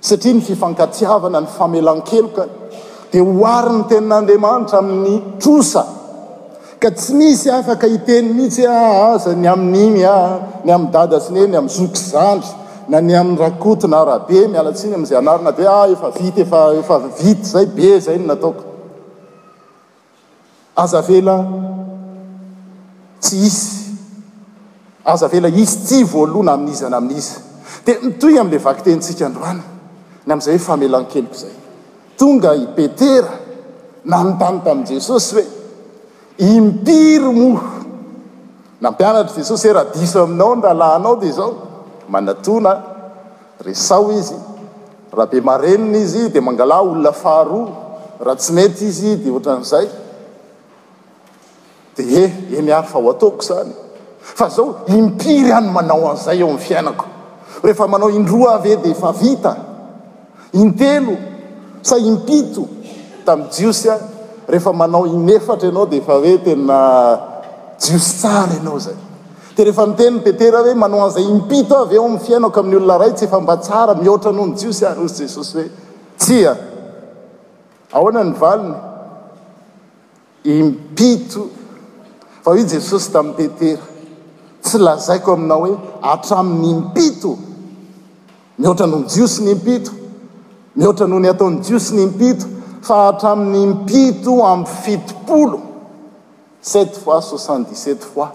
satria 0.00 0.32
ny 0.34 0.40
fifankatiavana 0.40 1.38
ny 1.40 1.48
famelan-keloka 1.56 2.44
dia 3.12 3.22
hoary 3.24 3.72
ny 3.78 3.82
tenin'andeamanitra 3.90 4.78
amin'ny 4.82 5.14
trosa 5.42 5.82
ka 6.82 6.90
tsy 6.90 7.12
misy 7.14 7.48
afaka 7.50 7.86
iteny 7.86 8.26
mihitsy 8.34 8.66
ah, 8.66 9.14
aza 9.14 9.32
ny 9.36 9.46
amin'n'imy 9.48 10.02
a 10.04 10.16
ny 10.64 10.70
amny 10.76 10.90
dada 10.90 11.20
sin 11.20 11.36
eny 11.36 11.56
am' 11.56 11.68
zoky 11.70 12.02
zandry 12.12 12.61
na 12.88 13.00
ny 13.00 13.14
am'nrakotonarahabe 13.16 14.48
mialatsiny 14.50 14.94
am'izay 14.96 15.18
anarona 15.18 15.52
di 15.54 15.64
a 15.66 15.70
ah, 15.82 15.86
efavit 15.90 16.38
efa 16.38 16.98
vit 17.20 17.44
zay 17.44 17.66
be 17.66 18.00
zay 18.00 18.18
no 18.18 18.34
nataoko 18.34 18.64
azavela 20.74 21.36
tsy 23.20 23.34
izy 23.46 23.96
azavela 25.04 25.48
izy 25.48 25.76
ty 25.86 26.02
voalohana 26.04 26.52
aminizana 26.58 26.96
aminiza 26.96 27.38
di 27.86 27.92
ntoy 28.02 28.36
am'le 28.42 28.58
vakytentsika 28.66 29.24
androana 29.26 29.62
ny 30.26 30.30
am'izay 30.32 30.56
hoe 30.58 30.66
famelankeloko 30.68 31.34
zay 31.42 31.52
tonga 32.18 32.50
ipetera 32.64 33.30
na 34.10 34.16
notany 34.26 34.58
tamin'i 34.66 34.88
jesosy 34.94 35.34
hoe 35.34 35.44
impiry 36.50 37.30
moho 37.40 37.70
nampianatra 38.82 39.36
i 39.36 39.38
jesosy 39.40 39.68
hoe 39.68 39.74
rahadiso 39.78 40.18
aminao 40.26 40.52
n 40.56 40.60
ralanao 40.66 41.14
de 41.22 41.30
zao 41.38 41.71
manatona 42.08 42.82
resao 43.64 44.12
izy 44.12 44.34
rahabe 45.12 45.40
marenina 45.40 45.98
izy 45.98 46.28
dia 46.28 46.42
mangala 46.42 46.80
olona 46.82 47.12
faharoa 47.12 47.70
raha 48.24 48.36
tsy 48.36 48.52
mety 48.52 48.84
izy 48.88 49.16
dia 49.16 49.32
ohatra 49.32 49.54
an'izay 49.56 49.88
de 51.96 52.02
eh 52.24 52.32
eny 52.58 52.72
ay 52.72 52.82
fa 52.90 52.98
ho 52.98 53.10
ataoko 53.12 53.42
zany 53.42 53.72
fa 54.18 54.48
zao 54.48 54.80
impiry 54.86 55.52
any 55.52 55.68
manao 55.74 56.08
aizay 56.10 56.40
eo 56.40 56.48
ami' 56.48 56.58
fiainako 56.58 57.06
rehefa 57.62 57.86
manao 57.88 58.10
indroa 58.10 58.54
avy 58.54 58.72
e 58.72 58.76
de 58.76 58.94
fa 58.94 59.12
vita 59.12 59.56
intelo 60.52 61.16
sa 61.82 61.96
impito 61.98 62.66
tam' 63.24 63.44
jiosy 63.50 63.88
a 63.90 63.98
rehefa 64.48 64.72
manao 64.72 65.06
inefatra 65.06 65.68
ianao 65.68 65.86
de 65.86 65.96
efa 65.96 66.12
hoe 66.12 66.38
tena 66.38 66.78
jiosy 67.78 68.14
tsara 68.18 68.54
anao 68.60 68.78
zay 68.78 68.94
te 69.56 69.64
rehefa 69.64 69.86
miteni 69.86 70.16
ny 70.16 70.22
petera 70.24 70.62
hoe 70.62 70.74
mano 70.74 70.96
an'izay 71.04 71.24
impito 71.24 71.76
avy 71.82 71.94
eo 71.96 72.04
amny 72.06 72.18
fiainako 72.24 72.60
amin'ny 72.60 72.76
olona 72.78 72.98
ray 72.98 73.12
tsy 73.12 73.24
efa 73.24 73.40
mba 73.40 73.56
tsara 73.56 73.94
mihoatra 73.94 74.32
no 74.32 74.46
ny 74.46 74.54
jiosy 74.56 74.84
ay 74.86 74.96
ozy 75.04 75.22
jesosy 75.24 75.54
hoe 75.58 75.66
tsia 76.20 76.56
ahoana 77.92 78.22
ny 78.24 78.32
valiny 78.38 78.74
impito 80.44 81.48
fa 82.42 82.50
hoi 82.50 82.64
jesosy 82.66 83.12
tami'y 83.12 83.34
petera 83.48 83.78
tsy 84.62 84.78
lazaiko 84.78 85.32
aminao 85.32 85.60
hoe 85.66 85.76
atramin'nyimpito 86.12 87.36
mihoatra 88.58 88.86
noho 88.86 89.00
ny 89.02 89.06
jiosy 89.08 89.40
ny 89.44 89.50
impito 89.52 89.90
mihoatra 90.76 91.06
noho 91.06 91.20
ny 91.20 91.28
ataony 91.28 91.60
jiosy 91.60 91.94
ny 91.94 92.02
impito 92.02 92.46
fa 92.80 93.08
atramin'nyimpito 93.08 94.44
amy 94.52 94.66
fitopolo 94.66 95.60
sept 96.60 96.96
fois 97.04 97.20
soxant 97.30 97.68
dixst 97.68 98.00
fois 98.14 98.28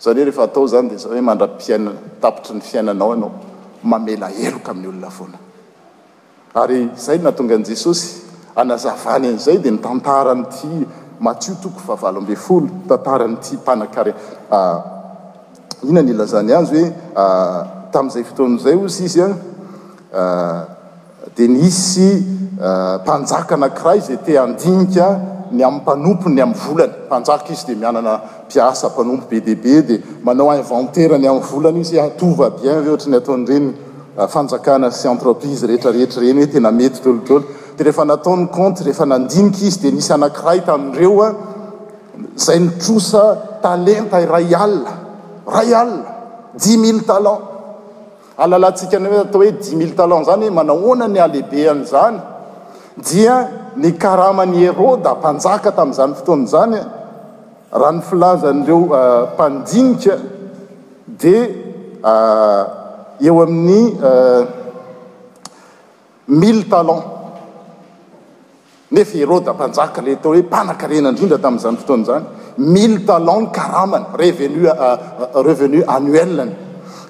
zany 0.00 0.20
he 0.24 0.30
rehefa 0.30 0.46
atao 0.48 0.66
zany 0.68 0.90
de 0.90 0.96
zahoe 0.98 1.20
mandra-iai 1.20 1.96
tapitry 2.20 2.54
ny 2.56 2.60
fiainanao 2.60 3.12
anao 3.12 3.32
mamela 3.82 4.28
eroka 4.30 4.70
amin'ny 4.70 4.88
olona 4.88 5.38
ana 6.54 6.74
ay 6.74 6.88
zay 6.98 7.18
natongan 7.18 7.62
jesosy 7.64 8.22
anazavany 8.56 9.30
n'izay 9.32 9.58
dia 9.60 9.72
mitantaranyt 9.72 10.64
maiotoko 11.20 11.80
ava 11.96 12.08
ab 12.08 12.28
ol 12.28 12.66
tntranyty 12.92 13.56
pa 13.64 13.74
inanilazany 15.88 16.52
azy 16.52 16.82
oe 16.84 17.90
tami'zay 17.92 18.24
fotoanzay 18.24 18.76
zy 18.88 19.04
izy 19.04 19.20
a 19.24 19.32
di 21.36 21.48
nsy 21.48 22.06
mpanjaka 23.04 23.56
nankira 23.56 23.96
ize 23.96 24.16
te 24.22 24.36
andinika 24.40 25.35
ny 25.52 25.62
am' 25.64 25.74
mpanompony 25.80 26.42
amyvolany 26.42 26.92
mpanjaka 27.06 27.52
izy 27.52 27.66
de 27.66 27.74
mianana 27.76 28.20
piasampanompo 28.48 29.26
be 29.30 29.40
deabe 29.40 29.82
di 29.82 29.98
manao 30.24 30.52
inventerny 30.52 31.26
amnyvolany 31.26 31.80
izy 31.80 31.98
atovaien 32.00 32.82
hatr 32.88 33.08
ny 33.08 33.16
ataorenyfanjakana 33.20 34.86
ah, 34.86 34.92
syentreprise 35.00 35.66
rehetrarehetra 35.66 36.20
reny 36.22 36.40
hoe 36.44 36.50
tena 36.52 36.70
metytolotolod 36.72 37.44
rehefa 37.78 38.04
nataoymt 38.04 38.80
efa 38.90 39.06
nai 39.06 39.26
izy 39.62 39.78
d 39.90 39.96
isy 39.98 40.12
aankiray 40.12 40.60
tareoaay 40.66 40.94
tt 46.56 47.10
alalasika 48.44 48.96
ataohoe 48.96 49.52
iitl 49.80 50.24
zany 50.28 50.50
manaonany 50.50 51.18
aleibe 51.24 51.70
anzany 51.70 52.18
dia 53.10 53.64
ny 53.76 53.92
karamany 54.00 54.64
ero 54.66 54.96
da 55.04 55.12
mpanjaka 55.14 55.70
tami'izany 55.78 56.14
fotoana 56.16 56.46
zany 56.54 56.78
a 57.74 57.78
raha 57.78 57.92
nyfilazanyreo 57.98 58.78
ah, 58.94 59.26
mpandinika 59.34 60.14
dia 61.20 61.44
ah, 62.02 63.20
eo 63.20 63.36
amin'ny 63.44 64.00
ah, 64.10 64.46
mille 66.40 66.64
talent 66.70 67.04
nefa 68.94 69.16
heroda 69.20 69.50
mpanjaka 69.56 69.98
letao 70.06 70.30
hoe 70.32 70.42
mpanakarenaindrindra 70.48 71.38
tami'izany 71.46 71.76
fotoana 71.80 72.04
zany 72.10 72.24
mille 72.72 72.98
talent 73.08 73.42
ny 73.48 73.52
karamany 73.58 74.06
revenu 74.16 74.72
revenu 75.46 75.78
annuellny 75.94 76.52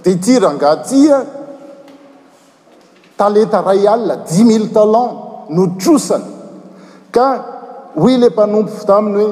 di 0.03 0.09
itirangahtya 0.19 1.17
taleta 3.19 3.59
ray 3.69 3.83
alna 3.95 4.15
dixmille 4.27 4.69
talent 4.79 5.13
notrosany 5.57 6.35
ka 7.17 7.29
hoy 7.97 8.17
lay 8.21 8.29
mpanompo 8.31 8.73
taminy 8.87 9.25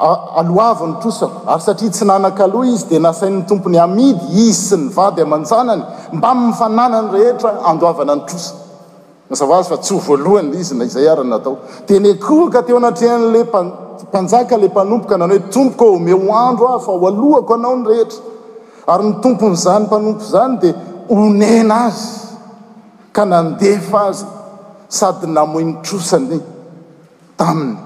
hoe 0.00 0.16
aloava 0.40 0.84
ny 0.88 0.94
trosako 1.02 1.38
ary 1.50 1.62
satria 1.66 1.90
tsy 1.94 2.04
nanak' 2.10 2.40
aloha 2.46 2.66
izy 2.74 2.84
dia 2.90 3.00
nasainyny 3.02 3.42
tompony 3.48 3.78
amidy 3.86 4.22
izy 4.30 4.54
sy 4.66 4.76
ny 4.80 4.86
vady 4.96 5.20
aman-janany 5.26 5.82
mbanyfanana 6.18 6.98
ny 7.02 7.08
rehetra 7.14 7.50
andoavana 7.70 8.14
ny 8.18 8.22
trosa 8.28 8.52
masavazy 9.30 9.68
fa 9.72 9.78
tsy 9.84 9.92
ho 9.94 10.00
voalohany 10.06 10.48
l 10.52 10.56
izy 10.62 10.74
n 10.78 10.82
izay 10.86 11.06
ary 11.12 11.24
natao 11.32 11.54
di 11.86 11.94
nyakohka 12.04 12.58
teo 12.66 12.76
anatrehan'la 12.80 13.40
panjaka 14.14 14.54
la 14.62 14.66
mpanompoka 14.72 15.16
nany 15.20 15.32
hoe 15.38 15.42
tompoko 15.54 15.84
ome 15.98 16.12
hoandro 16.22 16.64
ahy 16.74 16.80
fa 16.86 16.92
ho 16.94 17.06
alohako 17.12 17.52
anao 17.58 17.74
ny 17.78 17.84
rehetra 17.90 18.18
ary 18.94 19.04
ni 19.10 19.14
tompony 19.24 19.56
zany 19.64 19.82
mpanompo 19.90 20.22
zany 20.32 20.54
dia 20.62 20.74
honena 21.10 21.76
azy 21.88 22.06
ka 23.16 23.22
nandefa 23.32 23.98
azy 24.10 24.26
sady 24.88 25.26
namoy 25.26 25.64
mitrosan 25.64 26.40
taminy 27.36 27.76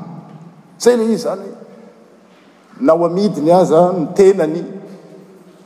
zay 0.80 0.96
ley 0.96 1.04
izy 1.12 1.16
zany 1.24 1.44
nao 2.80 3.06
amidiny 3.06 3.50
azy 3.52 3.74
a 3.74 3.92
ni 3.92 4.06
tenany 4.16 4.62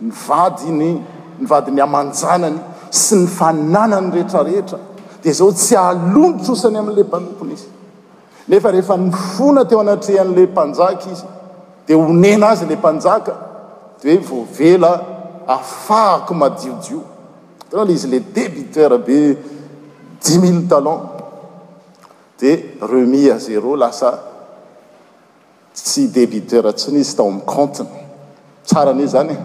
ny 0.01 0.11
vadiny 0.27 1.03
nyvadiny 1.41 1.81
amanjanany 1.83 2.59
sy 2.91 3.17
ny 3.17 3.27
fananany 3.27 4.11
rehetrarehetra 4.13 4.79
dia 5.23 5.33
zao 5.33 5.53
tsy 5.53 5.77
aloa 5.77 6.37
mitrosany 6.37 6.79
amin''la 6.79 7.05
mpanompony 7.05 7.53
izy 7.57 7.67
nefa 8.49 8.71
rehefa 8.71 8.97
ny 8.97 9.11
fona 9.13 9.65
teo 9.65 9.81
anatrehan'la 9.81 10.45
mpanjaka 10.53 11.07
izy 11.13 11.27
dia 11.87 11.97
onena 11.99 12.49
azy 12.53 12.65
la 12.69 12.77
mpanjaka 12.77 13.33
de 14.03 14.17
hoe 14.17 14.25
voavela 14.29 14.93
afahako 15.47 16.35
madiodio 16.35 17.03
tena 17.71 17.85
lay 17.89 17.95
izy 17.97 18.07
la 18.13 18.21
debiter 18.35 18.93
be 18.99 19.19
dixmille 20.23 20.69
talon 20.69 21.12
remis 22.81 23.31
a 23.31 23.39
zéro 23.39 23.77
lasa 23.77 24.21
tsy 25.75 26.09
débiteurtsiny 26.11 26.99
izy 27.01 27.17
tao 27.17 27.29
ami 27.29 27.43
comtiny 27.47 27.89
tsaranio 28.67 29.07
zany 29.07 29.37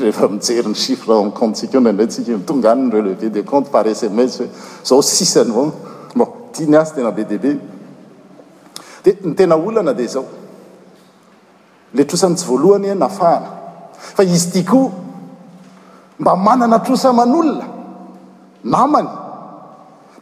refa 0.00 0.28
mijeryny 0.28 0.74
chiffre 0.74 1.30
comte 1.34 1.54
tsika 1.56 1.78
o 1.78 1.80
naindraytsika 1.80 2.32
mitonga 2.32 2.74
nny 2.74 2.90
relevé 2.92 3.30
de 3.30 3.42
comtes 3.44 3.70
par 3.70 3.86
sms 3.86 4.34
hoe 4.38 4.48
zao 4.86 5.02
sisany 5.02 5.50
avao 5.50 5.66
bon 6.16 6.28
tia 6.52 6.66
ny 6.66 6.76
azy 6.76 6.94
tena 6.94 7.10
be 7.10 7.24
debe 7.24 7.58
de 9.04 9.10
ny 9.24 9.34
tena 9.36 9.54
olana 9.56 9.92
de 9.92 10.06
zao 10.06 10.24
le 11.94 12.04
trosany 12.04 12.34
tsy 12.34 12.46
voalohany 12.46 12.88
e 12.90 12.94
nafahana 12.94 13.48
fa 14.14 14.22
izy 14.24 14.50
tiakoao 14.50 14.90
mba 16.18 16.36
manana 16.36 16.78
trosa 16.78 17.12
man'olona 17.12 17.66
namany 18.64 19.08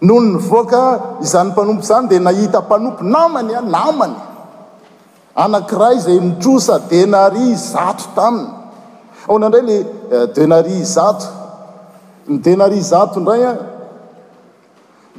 nolo 0.03 0.21
ny 0.39 0.39
voaka 0.39 0.83
izany 1.23 1.51
mpanompo 1.51 1.83
zany 1.83 2.09
di 2.09 2.19
nahita 2.21 2.61
mpanompo 2.61 3.03
namany 3.03 3.53
a 3.59 3.63
namany 3.63 4.15
anankiray 5.35 5.99
zay 5.99 6.21
mitrosa 6.21 6.75
denari 6.91 7.47
zato 7.55 8.05
taminy 8.15 8.51
ao 9.29 9.35
anaindray 9.37 9.63
le 9.69 9.77
eh, 10.13 10.27
denari 10.37 10.79
zato 10.95 11.27
ny 12.29 12.37
denari 12.45 12.81
zato 12.81 13.21
ndray 13.21 13.43
a 13.49 13.53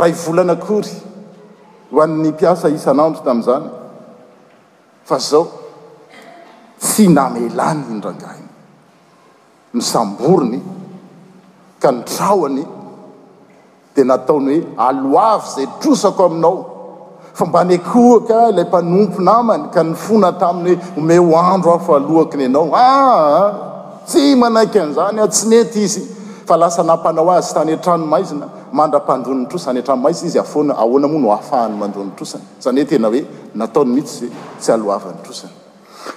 ray 0.00 0.12
volana 0.12 0.52
akory 0.52 0.92
ho 1.92 2.00
an'ny 2.04 2.32
piasa 2.38 2.68
isanandro 2.76 3.20
tami'izany 3.26 3.66
fa 5.08 5.16
zao 5.18 5.42
tsy 6.78 7.08
namailany 7.08 7.84
indrangainy 7.90 8.48
nisamborony 9.74 10.60
ka 11.80 11.90
ny 11.92 12.00
trahoany 12.04 12.64
di 13.96 14.02
nataony 14.04 14.60
hoe 14.60 14.66
aloavy 14.76 15.46
zay 15.56 15.66
trosako 15.80 16.24
aminao 16.28 16.54
fa 17.34 17.44
mba 17.46 17.64
nyakoaka 17.64 18.40
la 18.56 18.62
mpanompo 18.64 19.20
namany 19.24 19.64
ka 19.72 19.82
ny 19.84 19.94
fona 19.94 20.32
taminy 20.32 20.76
hoe 20.76 21.00
ome 21.00 21.16
hoandro 21.16 21.74
afaaloakiny 21.76 22.44
anao 22.44 22.68
ah 22.76 23.52
tsy 24.06 24.36
manaiky 24.40 24.78
n'izany 24.80 25.20
a 25.22 25.28
tsy 25.28 25.44
mety 25.48 25.82
izy 25.84 26.02
fa 26.46 26.54
lasa 26.60 26.82
nampanao 26.84 27.30
azy 27.32 27.54
tany 27.56 27.72
atranomaizina 27.74 28.46
mandra-pandronnytrosany 28.76 29.78
atranomaizia 29.80 30.26
izy 30.28 30.38
a 30.38 30.42
ahoana 30.76 31.08
moa 31.08 31.20
no 31.20 31.28
ahafahany 31.32 31.74
mandronytrosany 31.80 32.44
zany 32.62 32.80
hoe 32.80 32.88
tena 32.88 33.08
hoe 33.08 33.24
nataony 33.54 33.90
mihitsy 33.96 34.18
zay 34.20 34.30
tsy 34.60 34.68
aloava 34.72 35.10
ny 35.12 35.18
trosany 35.24 35.52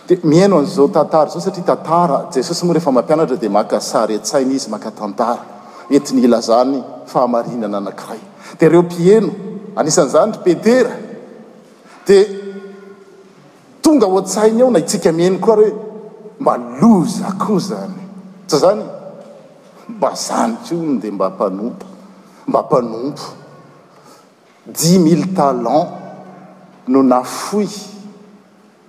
de 0.07 0.15
mihaino 0.23 0.57
an'zao 0.61 0.87
tantara 0.91 1.29
zao 1.29 1.41
satria 1.41 1.65
tantara 1.69 2.17
jesosy 2.33 2.63
moa 2.65 2.73
rehefa 2.75 2.91
mampianatra 2.93 3.37
di 3.39 3.47
maka 3.49 3.79
sare 3.81 4.15
a-tsaina 4.15 4.51
izy 4.53 4.69
maka 4.69 4.91
tantara 4.91 5.41
ety 5.89 6.13
mila 6.15 6.37
zany 6.49 6.75
fahamarinana 7.11 7.77
anakiray 7.81 8.21
dia 8.57 8.69
reo 8.69 8.83
pieno 8.91 9.31
anisan'izany 9.79 10.31
ry 10.37 10.41
petera 10.45 10.93
dia 12.05 12.21
tonga 13.81 14.05
oa-tsainy 14.07 14.61
ao 14.61 14.69
na 14.73 14.79
itsika 14.85 15.11
mihaino 15.11 15.39
koa 15.45 15.55
reoe 15.61 15.73
mba 16.41 16.53
lozakoa 16.81 17.59
zany 17.69 17.99
sa 18.51 18.57
zany 18.65 18.83
mba 19.97 20.09
zany 20.25 20.53
ko 20.67 20.73
m 20.89 20.95
dea 21.01 21.13
mba 21.17 21.27
mpanompa 21.33 21.87
mba 22.47 22.59
mpanompo 22.65 23.25
dix 24.65 24.97
mille 25.05 25.25
talent 25.37 25.89
no 26.91 26.99
nafoy 27.03 27.67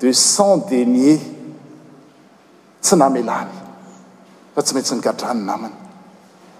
d 0.01 0.13
cent 0.15 0.65
denier 0.71 1.19
tsy 2.83 2.97
namelany 2.97 3.51
fa 4.55 4.61
tsy 4.63 4.73
maintsy 4.75 4.95
nigatrany 4.97 5.43
namany 5.51 5.75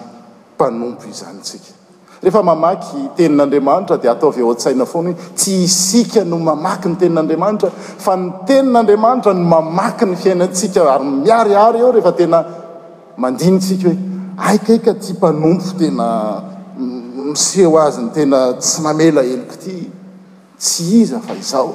mpanompo 0.58 1.06
izany 1.06 1.38
tsika 1.38 1.77
rehefa 2.22 2.42
mamaky 2.42 2.98
tenin'andriamanitra 3.16 3.96
dia 4.02 4.12
atao 4.12 4.30
vy 4.34 4.42
eoa-t-saina 4.42 4.86
foany 4.86 5.12
ho 5.12 5.18
tsy 5.36 5.52
isika 5.66 6.24
no 6.24 6.38
mamaky 6.38 6.88
ny 6.90 6.96
tenin'andriamanitra 7.02 7.70
fa 7.72 8.16
ny 8.16 8.30
tenin'andriamanitra 8.46 9.32
no 9.34 9.44
mamaky 9.54 10.04
ny 10.06 10.16
fiainantsika 10.16 10.80
ary 10.94 11.04
miariary 11.10 11.78
eo 11.80 11.92
rehefa 11.92 12.12
tena 12.12 12.38
mandinitsika 13.16 13.88
hoe 13.88 13.96
aikaika 14.48 14.94
tya 14.94 15.14
mpanompfo 15.16 15.72
tena 15.80 16.06
noseho 17.28 17.76
azy 17.86 18.00
ny 18.02 18.10
tena 18.18 18.38
tsy 18.60 18.80
mamela 18.82 19.20
eloko 19.32 19.54
ity 19.60 19.76
tsy 20.58 20.84
iza 21.02 21.18
fa 21.22 21.34
izaho 21.38 21.74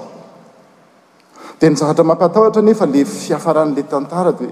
dia 1.59 1.69
ny 1.69 1.75
zavatra 1.79 2.03
mampatahotra 2.03 2.61
nefa 2.61 2.85
la 2.85 3.05
fiafaran'la 3.05 3.83
tantara 3.87 4.31
t 4.35 4.43
hoe 4.43 4.51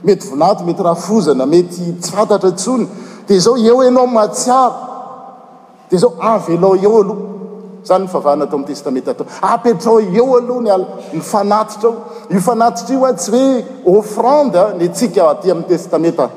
mety 0.08 0.26
vonaty 0.32 0.62
mety 0.68 0.82
rahafozana 0.90 1.44
mety 1.56 1.82
tsatatra 2.06 2.50
ntsony 2.56 2.84
dia 3.28 3.40
zao 3.46 3.56
eo 3.70 3.78
anao 3.88 4.08
n 4.10 4.14
matsiaro 4.20 4.76
dia 5.90 6.00
zao 6.04 6.12
avylao 6.34 6.74
eo 6.88 6.94
aloh 7.04 7.18
zany 7.88 8.04
nfavahanato 8.06 8.56
amy 8.56 8.66
testamentato 8.66 9.26
aptro 9.42 10.00
eo 10.02 10.36
alohay 10.38 10.72
an 11.14 11.22
fanaitra 11.22 11.92
iofnatra 12.36 12.94
i 12.96 13.04
atsy 13.04 13.64
hoefrande 13.86 14.60
y 14.60 14.62
ametentoaonofnaitrane 15.52 16.30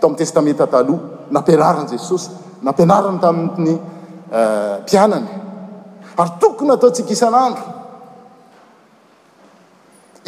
tao 0.00 0.08
m'ny 0.10 0.18
testamenta 0.22 0.62
ataloh 0.68 0.98
nampianaran 1.34 1.86
jesosy 1.92 2.28
nampianarany 2.66 3.18
tami'ny 3.24 3.72
eh, 4.38 4.74
mpianany 4.84 5.28
ary 6.20 6.32
tokony 6.40 6.70
ataotsik 6.76 7.08
isanandro 7.10 7.64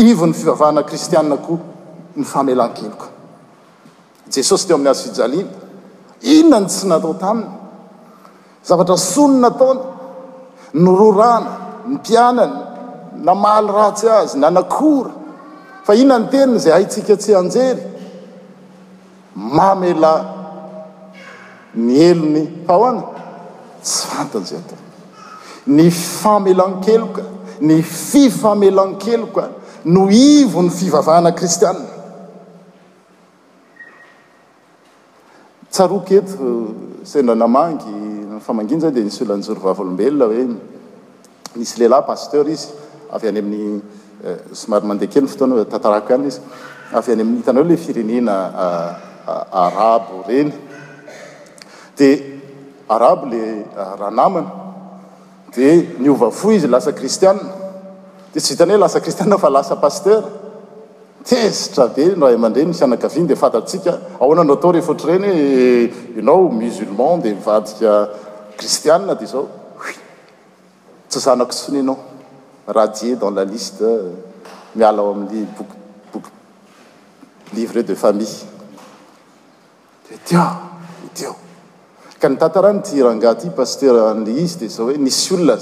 ivo 0.08 0.24
ny 0.26 0.32
fivavahana 0.38 0.82
kristiaa 0.88 1.36
ko 1.46 1.52
nyfaeakjesosy 2.20 4.64
teo 4.66 4.74
amin'ny 4.76 4.92
azy 4.94 5.02
fijaiana 5.04 5.40
inona 6.36 6.58
ny 6.60 6.66
sy 6.76 6.82
natao 6.92 7.14
taminy 7.24 7.48
zavatra 8.68 8.96
sonynataoy 9.14 9.78
nyrorana 10.84 11.52
ny 11.88 11.94
mpianany 11.98 12.54
namaly 13.28 13.68
ratsy 13.78 14.06
azy 14.20 14.34
nanakora 14.42 15.10
fa 15.88 15.94
ihona 15.94 16.18
ny 16.20 16.26
tenina 16.30 16.58
zay 16.60 16.72
haitsika 16.72 17.14
tsy 17.16 17.32
anjery 17.34 17.80
mamela 19.34 20.12
ny 21.74 21.94
elony 22.10 22.42
fa 22.66 22.74
hoana 22.80 23.02
tsy 23.82 24.02
fantan 24.10 24.44
zay 24.44 24.58
atao 24.60 24.78
ny 25.74 25.90
famelankeloka 25.90 27.22
ny 27.60 27.80
fifamelankeloka 27.82 29.44
no 29.84 30.10
ivo 30.10 30.60
ny 30.62 30.70
fivavahana 30.78 31.32
kristiaa 31.38 31.74
tsaroketo 35.72 36.34
sendranamangy 37.10 37.86
famanginy 38.46 38.80
zay 38.82 38.92
dia 38.94 39.04
nisy 39.04 39.22
olanjorovavaolombelona 39.24 40.24
hoe 40.30 40.44
nisy 41.58 41.74
lehilahy 41.80 42.04
pasteur 42.10 42.46
izy 42.54 42.68
avy 43.14 43.28
any 43.28 43.38
amin'ny 43.38 43.80
Eh, 44.18 44.34
somary 44.52 44.82
mandehakelyy 44.88 45.28
fotoanatatarako 45.30 46.06
hany 46.16 46.26
iz 46.26 46.40
ay 46.90 46.98
ay 47.06 47.12
amin'n 47.14 47.36
hitanao 47.38 47.62
le 47.62 47.76
firenenaarabo 47.78 50.24
eny 50.38 50.48
darabo 52.88 53.26
le 53.30 53.64
ranamana 54.00 54.48
de 55.54 55.68
niova 56.00 56.30
fo 56.34 56.50
izy 56.50 56.66
lasa 56.66 56.92
kristia 56.92 57.30
de 58.34 58.40
tsy 58.40 58.50
vitany 58.56 58.72
hoe 58.74 58.80
lasakristiaa 58.82 59.38
fa 59.38 59.50
lasa 59.52 59.74
pasteur 59.76 60.22
estraderaha 61.30 62.36
man-de 62.38 62.64
nyfianakaiany 62.64 63.28
defatatsika 63.28 63.92
ahonano 64.18 64.52
atao 64.58 64.72
rehfotra 64.72 65.12
renyoe 65.12 65.92
enao 66.18 66.48
misulman 66.50 67.22
de 67.22 67.36
vadika 67.46 67.92
kristia 68.58 68.98
de 68.98 69.26
zao 69.26 69.46
tsy 71.08 71.18
zanako 71.20 71.52
sinynao 71.52 71.96
rahdier 72.68 73.16
dans 73.16 73.30
la 73.32 73.44
liste 73.44 73.80
euh, 73.82 74.12
miala 74.76 75.02
o 75.02 75.10
amy 75.12 75.44
bobok 75.56 75.72
livre 77.54 77.80
de 77.90 77.94
famillea 77.94 78.44
aarairangaasteraooey 82.22 83.08
loe 85.38 85.56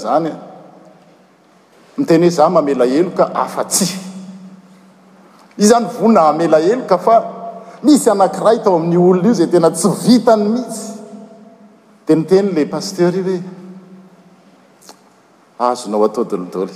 zannnaaela 2.37 2.85
eloafa 6.73 7.15
misy 7.87 8.09
anankiray 8.15 8.57
tao 8.65 8.75
amin'y 8.81 8.99
olona 9.09 9.27
io 9.29 9.33
zay 9.39 9.47
tena 9.53 9.69
tsy 9.77 9.87
vitany 10.03 10.45
mihisy 10.55 10.83
de 12.07 12.13
niteny 12.19 12.47
le 12.55 12.61
pasteur 12.73 13.13
i 13.15 13.17
oe 13.31 13.39
azonao 15.69 16.03
atao 16.07 16.23
dolidoly 16.31 16.75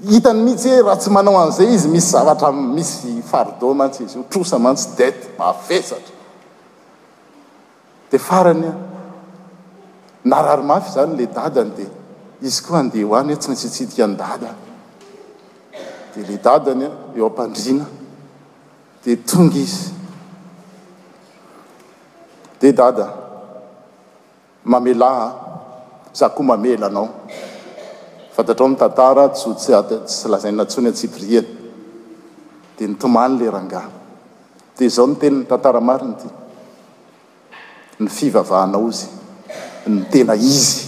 hitany 0.00 0.40
mihitsy 0.44 0.68
hoe 0.68 0.82
raha 0.82 0.96
tsy 1.00 1.10
manao 1.10 1.36
a'izay 1.42 1.74
izy 1.74 1.88
misy 1.92 2.10
zavatra 2.14 2.48
misy 2.52 3.10
fardau 3.30 3.74
mantsy 3.74 4.02
izy 4.04 4.16
io 4.18 4.24
trosa 4.30 4.58
mantsy 4.58 4.86
det 4.98 5.14
ma 5.38 5.44
afesatra 5.48 6.14
de 8.10 8.18
farany 8.18 8.66
a 8.68 8.74
nararymafy 10.24 10.90
zany 10.94 11.12
le 11.18 11.26
dadany 11.36 11.70
de 11.76 11.84
izy 12.46 12.62
koa 12.64 12.78
andeha 12.80 13.08
ho 13.08 13.14
any 13.18 13.32
a 13.32 13.36
tsy 13.36 13.48
mitsitsidika 13.50 14.06
ny 14.06 14.16
dadan 14.22 14.56
de 16.14 16.20
le 16.28 16.36
dadany 16.44 16.84
a 16.84 16.88
eo 17.16 17.26
ampandrina 17.28 17.84
de 19.04 19.16
tonga 19.28 19.58
izy 19.58 19.90
de 22.60 22.72
dada 22.72 23.06
mamelaha 24.64 25.32
zakoh 26.14 26.44
mamelanao 26.46 27.08
fatatrao 28.36 28.74
tantara 28.74 29.28
tstsysy 29.28 30.28
lazainatsony 30.28 30.88
atsibrie 30.88 31.42
dia 32.76 32.88
nytomany 32.88 33.38
la 33.44 33.50
ranga 33.50 33.82
dia 34.78 34.88
zao 34.90 35.06
no 35.06 35.14
tenany 35.16 35.44
tantara 35.46 35.80
mariny 35.80 36.14
di 36.20 36.30
ny 38.02 38.08
fivavahanao 38.08 38.90
zy 38.92 39.08
ny 39.86 40.04
tena 40.12 40.32
izy 40.34 40.80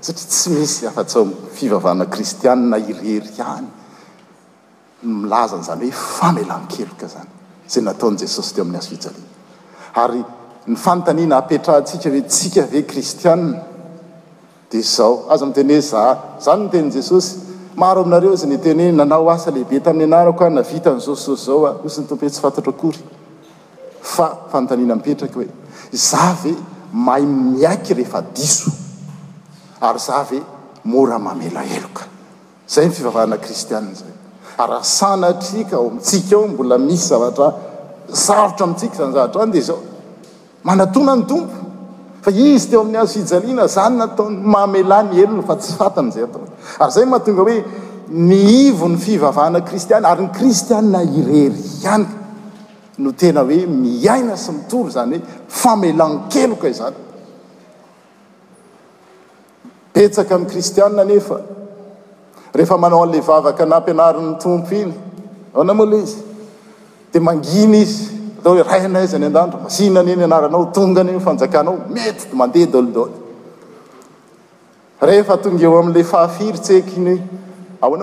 satria 0.00 0.26
tsy 0.28 0.48
misy 0.54 0.86
afa-ts 0.86 1.16
ao 1.16 1.26
fivavahana 1.52 2.06
kristian 2.08 2.70
a 2.74 2.78
ireriany 2.78 3.66
milazan'zany 5.02 5.90
hoe 5.90 6.10
famelankeloka 6.18 7.06
zany 7.14 7.30
zay 7.68 7.82
nataon'i 7.82 8.22
jesosy 8.22 8.54
te 8.54 8.60
amin'ny 8.60 8.78
azofijaliana 8.78 9.28
ary 10.04 10.22
ny 10.66 10.76
fantanina 10.84 11.34
apetrahtsika 11.42 12.08
hoe 12.14 12.22
tsika 12.22 12.62
ve 12.70 12.82
kristiana 12.84 13.66
di 14.68 14.80
zaho 14.82 15.24
aza 15.30 15.46
miteny 15.46 15.72
hoe 15.74 15.80
za 15.82 16.18
zany 16.40 16.62
ntenyi 16.68 16.90
jesosy 16.90 17.38
maro 17.76 18.02
aminareo 18.02 18.36
za 18.36 18.46
ny 18.46 18.58
tenyho 18.58 18.92
nanao 18.92 19.30
asalehibe 19.30 19.80
tamin'ny 19.80 20.04
anarako 20.14 20.44
a 20.44 20.50
navita 20.50 20.90
nyzaosisos 20.90 21.44
zao 21.46 21.66
a 21.66 21.72
osny 21.86 22.04
tompoetsy 22.04 22.40
fantatra 22.40 22.72
akory 22.72 22.98
fa 24.00 24.26
fantanina 24.52 24.94
mpetraka 24.96 25.34
hoe 25.34 25.48
za 25.92 26.36
ve 26.42 26.54
may 26.92 27.22
miaky 27.22 27.94
rehefa 27.94 28.20
diso 28.34 28.70
ary 29.80 29.98
za 29.98 30.22
ve 30.30 30.42
mora 30.84 31.18
mamelaeloka 31.18 32.04
zay 32.68 32.86
ny 32.88 32.92
fivavahana 32.92 33.38
kristianna 33.38 33.94
zay 33.94 34.10
arasana 34.58 35.32
trika 35.32 35.76
ao 35.76 35.88
amitsika 35.88 36.36
ao 36.36 36.48
mbola 36.48 36.78
misy 36.78 37.08
zavatra 37.08 37.52
savotra 38.12 38.64
amintsika 38.64 38.96
zany 38.96 39.12
zavatrany 39.14 39.52
de 39.52 39.60
zao 39.60 39.78
manatona 40.62 41.16
ny 41.16 41.24
tompo 41.26 41.57
izy 42.34 42.70
teo 42.70 42.80
amin'ny 42.80 42.98
azo 42.98 43.12
fijaliana 43.20 43.66
zany 43.74 43.96
natao 44.00 44.26
maamela 44.52 44.98
ny 45.08 45.16
elono 45.22 45.42
fa 45.48 45.56
tsy 45.56 45.72
fatany 45.78 46.08
izay 46.10 46.24
ataoa 46.28 46.46
ary 46.82 46.92
zay 46.94 47.04
mahatonga 47.10 47.40
hoe 47.46 47.56
ny 48.28 48.34
ivony 48.64 48.96
fivavahana 49.04 49.60
kristian 49.68 50.04
ary 50.10 50.22
ny 50.26 50.30
kristianna 50.36 51.00
ireriany 51.18 52.06
no 53.02 53.12
tena 53.20 53.40
hoe 53.48 53.58
miaina 53.84 54.34
sy 54.36 54.50
mitoro 54.56 54.88
zany 54.96 55.16
hoe 55.16 55.24
famelan 55.60 56.12
keloka 56.32 56.66
i 56.68 56.74
zany 56.80 56.96
mipetsaka 59.94 60.32
amin'ny 60.34 60.50
kristiaa 60.50 60.90
anefa 61.02 61.36
rehefa 62.54 62.76
manao 62.82 63.02
an'le 63.04 63.20
vavaka 63.28 63.64
nampianari'ny 63.72 64.30
tompo 64.42 64.74
iny 64.82 64.92
ona 65.60 65.72
moa 65.74 65.86
alah 65.86 66.02
izy 66.04 66.16
dia 67.12 67.20
manginy 67.28 67.78
izy 67.82 68.17
eaaeeoaleenaoana 68.46 70.48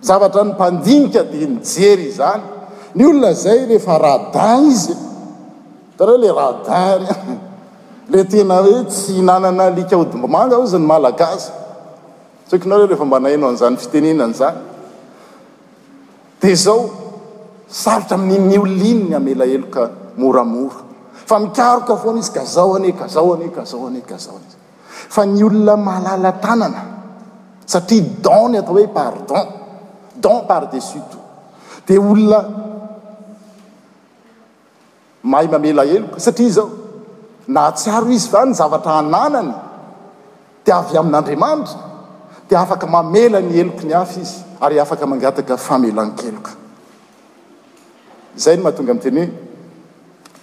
zavatra 0.07 0.43
ny 0.47 0.51
mpandinika 0.55 1.21
dia 1.33 1.47
nijery 1.55 2.09
zany 2.21 2.45
ny 2.97 3.03
olona 3.11 3.33
zay 3.45 3.59
rehefa 3.71 3.95
radin 4.07 4.65
izy 4.75 4.95
tareo 5.99 6.17
ila 6.19 6.39
radin 6.51 7.03
le 8.09 8.25
tena 8.25 8.61
hoe 8.63 8.85
tsy 8.87 9.15
hinanana 9.21 9.71
likahodimbomanga 9.71 10.57
oza 10.59 10.79
ny 10.79 10.85
malagasa 10.87 11.53
tsakinao 12.49 12.79
reh 12.85 12.89
lehefa 12.89 13.05
mba 13.05 13.19
nahino 13.21 13.49
an'izany 13.49 13.75
y 13.77 13.81
fitenenan'izany 13.81 14.57
di 16.41 16.55
zao 16.57 16.81
sarotra 17.69 18.17
amin 18.21 18.43
mi 18.45 18.59
olonainyny 18.59 19.15
amelaeloka 19.17 19.91
moramora 20.21 20.85
fa 21.15 21.39
mikaroka 21.39 21.97
foana 21.97 22.19
izy 22.21 22.31
gazaoane 22.33 22.93
kazaoane 23.01 23.49
kazaoane 23.57 24.01
gazaoany 24.07 24.51
fa 25.15 25.25
ny 25.27 25.41
olona 25.43 25.77
malala 25.77 26.33
tanana 26.45 26.83
satria 27.67 28.05
danny 28.25 28.59
atao 28.61 28.75
hoe 28.77 28.87
pardon 28.87 29.47
don 30.21 30.45
par 30.49 30.69
de 30.71 30.81
sust 30.81 31.17
dia 31.89 31.99
olona 32.01 32.45
mahay 35.25 35.49
mamela 35.49 35.83
eloka 35.97 36.21
satria 36.21 36.51
zao 36.53 36.84
tsy 37.75 37.91
aro 37.91 38.09
izy 38.09 38.29
fany 38.31 38.55
zavatra 38.55 38.93
ananany 39.03 39.53
tiavy 40.65 40.97
amin'andriamanitra 40.97 41.79
di 42.49 42.55
afaka 42.57 42.87
mamela 42.87 43.41
ny 43.41 43.59
eloko 43.61 43.85
ny 43.87 43.93
afa 43.95 44.21
izy 44.21 44.41
ary 44.61 44.77
afaka 44.81 45.07
mangataka 45.11 45.57
famelan 45.67 46.09
kekayno 46.17 46.41
mahatonga 48.65 48.93
amteny 48.97 49.21
ho 49.21 49.27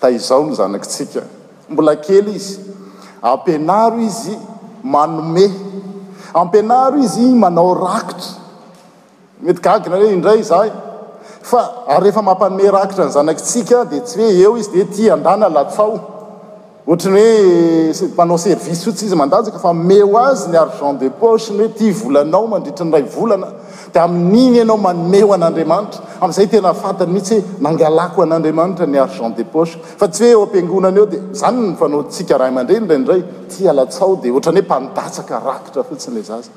taizao 0.01 0.43
ny 0.47 0.53
zanaktsika 0.59 1.21
mbola 1.71 1.95
kely 2.05 2.29
izy 2.39 2.55
ampinaro 3.29 3.97
izy 4.07 4.33
manome 4.93 5.45
ampinaro 6.39 6.97
izy 7.05 7.25
manao 7.41 7.73
rakitra 7.85 8.29
mety 9.43 9.61
gana 9.63 9.97
e 10.05 10.13
indray 10.13 10.41
zay 10.51 10.69
fa 11.49 11.61
ay 11.89 11.97
rehfa 12.05 12.21
mampanome 12.21 12.67
rakitra 12.77 13.05
ny 13.09 13.13
zanakitsika 13.17 13.77
di 13.89 13.99
tsy 14.05 14.21
hoe 14.21 14.37
eo 14.43 14.57
izy 14.57 14.69
de 14.77 14.85
ty 14.93 15.09
andana 15.11 15.49
latfao 15.49 16.10
oatrany 16.87 17.21
hoemanao 17.93 18.37
service 18.37 18.87
ots 18.89 19.01
izy 19.05 19.15
mandaaka 19.15 19.59
fa 19.61 19.73
meo 19.73 20.17
azy 20.17 20.47
ny 20.49 20.57
argent 20.57 20.99
de 20.99 21.09
pochen 21.09 21.57
hoe 21.57 21.67
ty 21.69 21.91
volanao 21.91 22.47
mandritranray 22.49 23.03
volana 23.17 23.47
da 23.93 24.03
amin'igny 24.03 24.61
anao 24.63 24.77
mameo 24.77 25.33
an'andriamanitra 25.33 26.01
am'izay 26.21 26.47
tena 26.47 26.73
fatany 26.73 27.11
mihitsy 27.13 27.35
hoe 27.35 27.43
nangalako 27.61 28.23
an'andriamanitra 28.23 28.87
ny 28.87 28.97
argent 28.97 29.37
de 29.37 29.43
poche 29.43 29.77
fa 29.97 30.07
tsy 30.07 30.23
hoeeoampiangonana 30.33 30.97
eo 30.99 31.05
di 31.05 31.17
zany 31.33 31.75
fanaotsika 31.79 32.37
rahaamandrenraindray 32.37 33.23
ty 33.49 33.69
alatsao 33.69 34.15
de 34.23 34.31
oatrany 34.31 34.59
hoe 34.61 34.65
mpandaakarakitra 34.65 35.83
fotsiny 35.83 36.23
zaza 36.23 36.49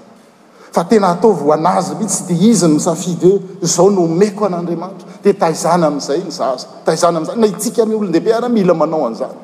fa 0.72 0.84
tena 0.84 1.08
atovanazy 1.08 1.94
mihitsy 1.94 2.22
di 2.28 2.48
izy 2.50 2.66
ny 2.66 2.74
msafiy 2.76 3.16
oe 3.30 3.40
zao 3.60 3.90
nomeko 3.90 4.46
an'andriamanitra 4.46 5.06
de 5.24 5.32
taizaa 5.32 5.74
amizay 5.74 6.18
nyzataizay 6.24 7.12
natika 7.36 7.84
molodehibe 7.86 8.32
amilamanao 8.34 9.06
anzany 9.06 9.43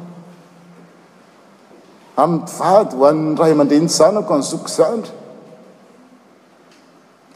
ai'vady 2.23 2.95
hoanramandre 3.01 3.77
ntsy 3.79 3.97
zanako 3.97 4.37
nyzokzanry 4.37 5.11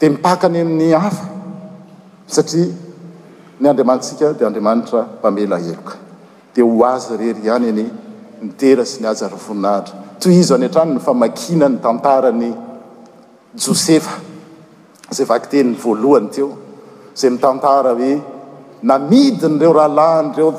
dia 0.00 0.10
mipakany 0.10 0.58
ain'y 0.60 0.92
afa 0.94 1.24
satria 2.26 2.74
ny 3.60 3.68
andriamantsika 3.68 4.32
di 4.32 4.44
andriamanitra 4.44 5.00
mpamela 5.18 5.58
eloka 5.58 5.94
di 6.54 6.60
hoaza 6.62 7.16
rery 7.20 7.40
ihany 7.44 7.68
any 7.72 7.86
nitera 8.42 8.84
sy 8.84 8.98
ny 9.02 9.06
aza 9.12 9.26
rvoninahitra 9.28 9.94
toy 10.20 10.34
izy 10.40 10.54
any 10.54 10.64
antranonyfa 10.66 11.12
makina 11.22 11.66
ny 11.72 11.78
tantarany 11.86 12.50
josefa 13.64 14.14
zay 15.16 15.26
vakteiny 15.30 15.72
voalohany 15.84 16.28
teo 16.34 16.48
zay 17.18 17.30
mitantara 17.30 17.90
hoe 17.98 18.12
namidinyreo 18.88 19.72
rahalanyreo 19.78 20.50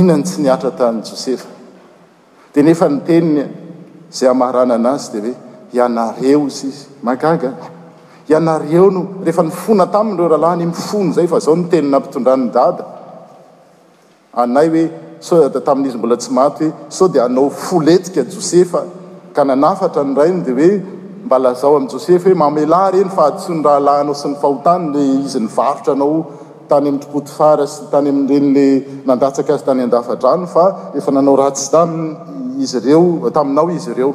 inany 0.00 0.22
tsy 0.22 0.36
niatratany 0.42 0.98
josefa 1.10 1.57
de 2.54 2.62
nefa 2.62 2.88
niteniny 2.88 3.46
zay 4.12 4.28
amarana 4.28 4.74
ana 4.74 4.90
azy 4.98 5.20
di 5.20 5.20
hoe 5.28 5.34
ianareo 5.76 6.46
izy 6.46 6.66
izy 6.66 6.86
magaga 7.02 7.50
ianareo 8.28 8.88
no 8.90 9.02
rehefa 9.24 9.42
nifona 9.42 9.86
taminy 9.86 10.16
reo 10.18 10.28
rahalaany 10.32 10.66
mifony 10.70 11.12
zay 11.16 11.26
fa 11.26 11.38
zao 11.44 11.56
nitenina 11.56 11.96
ampitondrany 12.00 12.46
dada 12.54 12.84
anay 14.42 14.68
hoe 14.70 14.84
soda 15.20 15.60
tamin'izy 15.60 15.98
mbola 15.98 16.16
tsy 16.16 16.30
maty 16.32 16.64
hoe 16.68 16.74
sao 16.88 17.08
dia 17.08 17.22
hanao 17.22 17.50
foletsika 17.50 18.22
josefa 18.24 18.80
ka 19.36 19.44
nanafatra 19.44 20.02
ny 20.04 20.14
rainy 20.16 20.40
di 20.46 20.52
hoe 20.58 20.70
mbalazao 21.26 21.76
ami' 21.76 21.92
josefa 21.92 22.28
hoe 22.30 22.34
mamelahy 22.34 22.92
reny 22.94 23.10
fa 23.16 23.22
atsony 23.30 23.62
rahalahnao 23.62 24.14
sy 24.14 24.28
ny 24.28 24.36
fahotany 24.42 24.84
le 24.94 25.02
izy 25.24 25.40
nyvarotra 25.40 25.92
anao 25.92 26.26
tany 26.68 26.88
am'ntropoti 26.92 27.32
fara 27.32 27.66
sy 27.66 27.88
tany 27.90 28.08
ami'renyla 28.12 28.66
nandatsaka 29.08 29.54
azy 29.56 29.64
tany 29.64 29.80
andafadrano 29.86 30.46
fa 30.46 30.64
efa 30.98 31.10
nanao 31.12 31.36
ratsy 31.40 31.68
ta 31.72 31.82
izy 32.64 32.78
reo 32.86 33.30
taminao 33.36 33.70
izy 33.72 33.90
ireo 33.94 34.12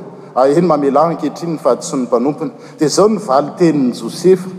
eny 0.58 0.66
mamelaakehitriny 0.70 1.56
ny 1.58 1.62
fadison'ny 1.66 2.06
mpanompony 2.06 2.52
dia 2.80 2.88
zao 2.96 3.10
nyvaly 3.10 3.52
teniny 3.60 3.92
josefa 4.02 4.50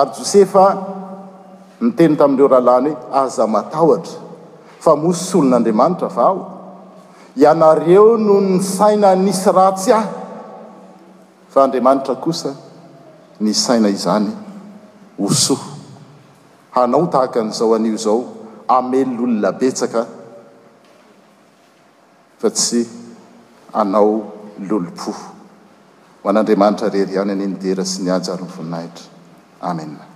ary 0.00 0.10
josefa 0.18 0.64
niteny 1.80 2.16
tamin'ireo 2.18 2.48
rahalanyoe 2.54 2.96
aza 3.22 3.46
matahotra 3.46 4.18
fa 4.84 4.96
mo 4.96 5.12
sy 5.14 5.34
olon'andriamanitra 5.38 6.08
avao 6.10 6.34
ianareo 7.38 8.16
noho 8.16 8.40
ny 8.50 8.58
saina 8.62 9.14
nisy 9.14 9.46
ratsy 9.58 9.92
ahy 10.00 10.10
fa 11.54 11.62
andriamanitra 11.66 12.14
kosa 12.24 12.50
ny 13.40 13.54
saina 13.54 13.88
izany 13.88 14.47
osoho 15.26 15.70
hanao 16.74 17.06
tahaka 17.10 17.40
n'zao 17.46 17.74
anio 17.76 17.96
zao 18.04 18.18
ameny 18.76 19.12
lolonabetsaka 19.18 20.00
fa 22.40 22.48
tsy 22.56 22.80
anao 23.72 24.12
lolopoh 24.68 25.20
ho 26.20 26.24
an'andriamanitra 26.30 26.88
rery 26.96 27.12
iany 27.18 27.32
aninydera 27.34 27.84
sy 27.90 27.98
ny 28.04 28.10
ajary 28.18 28.42
nyvoninahitra 28.46 29.04
amen 29.70 30.07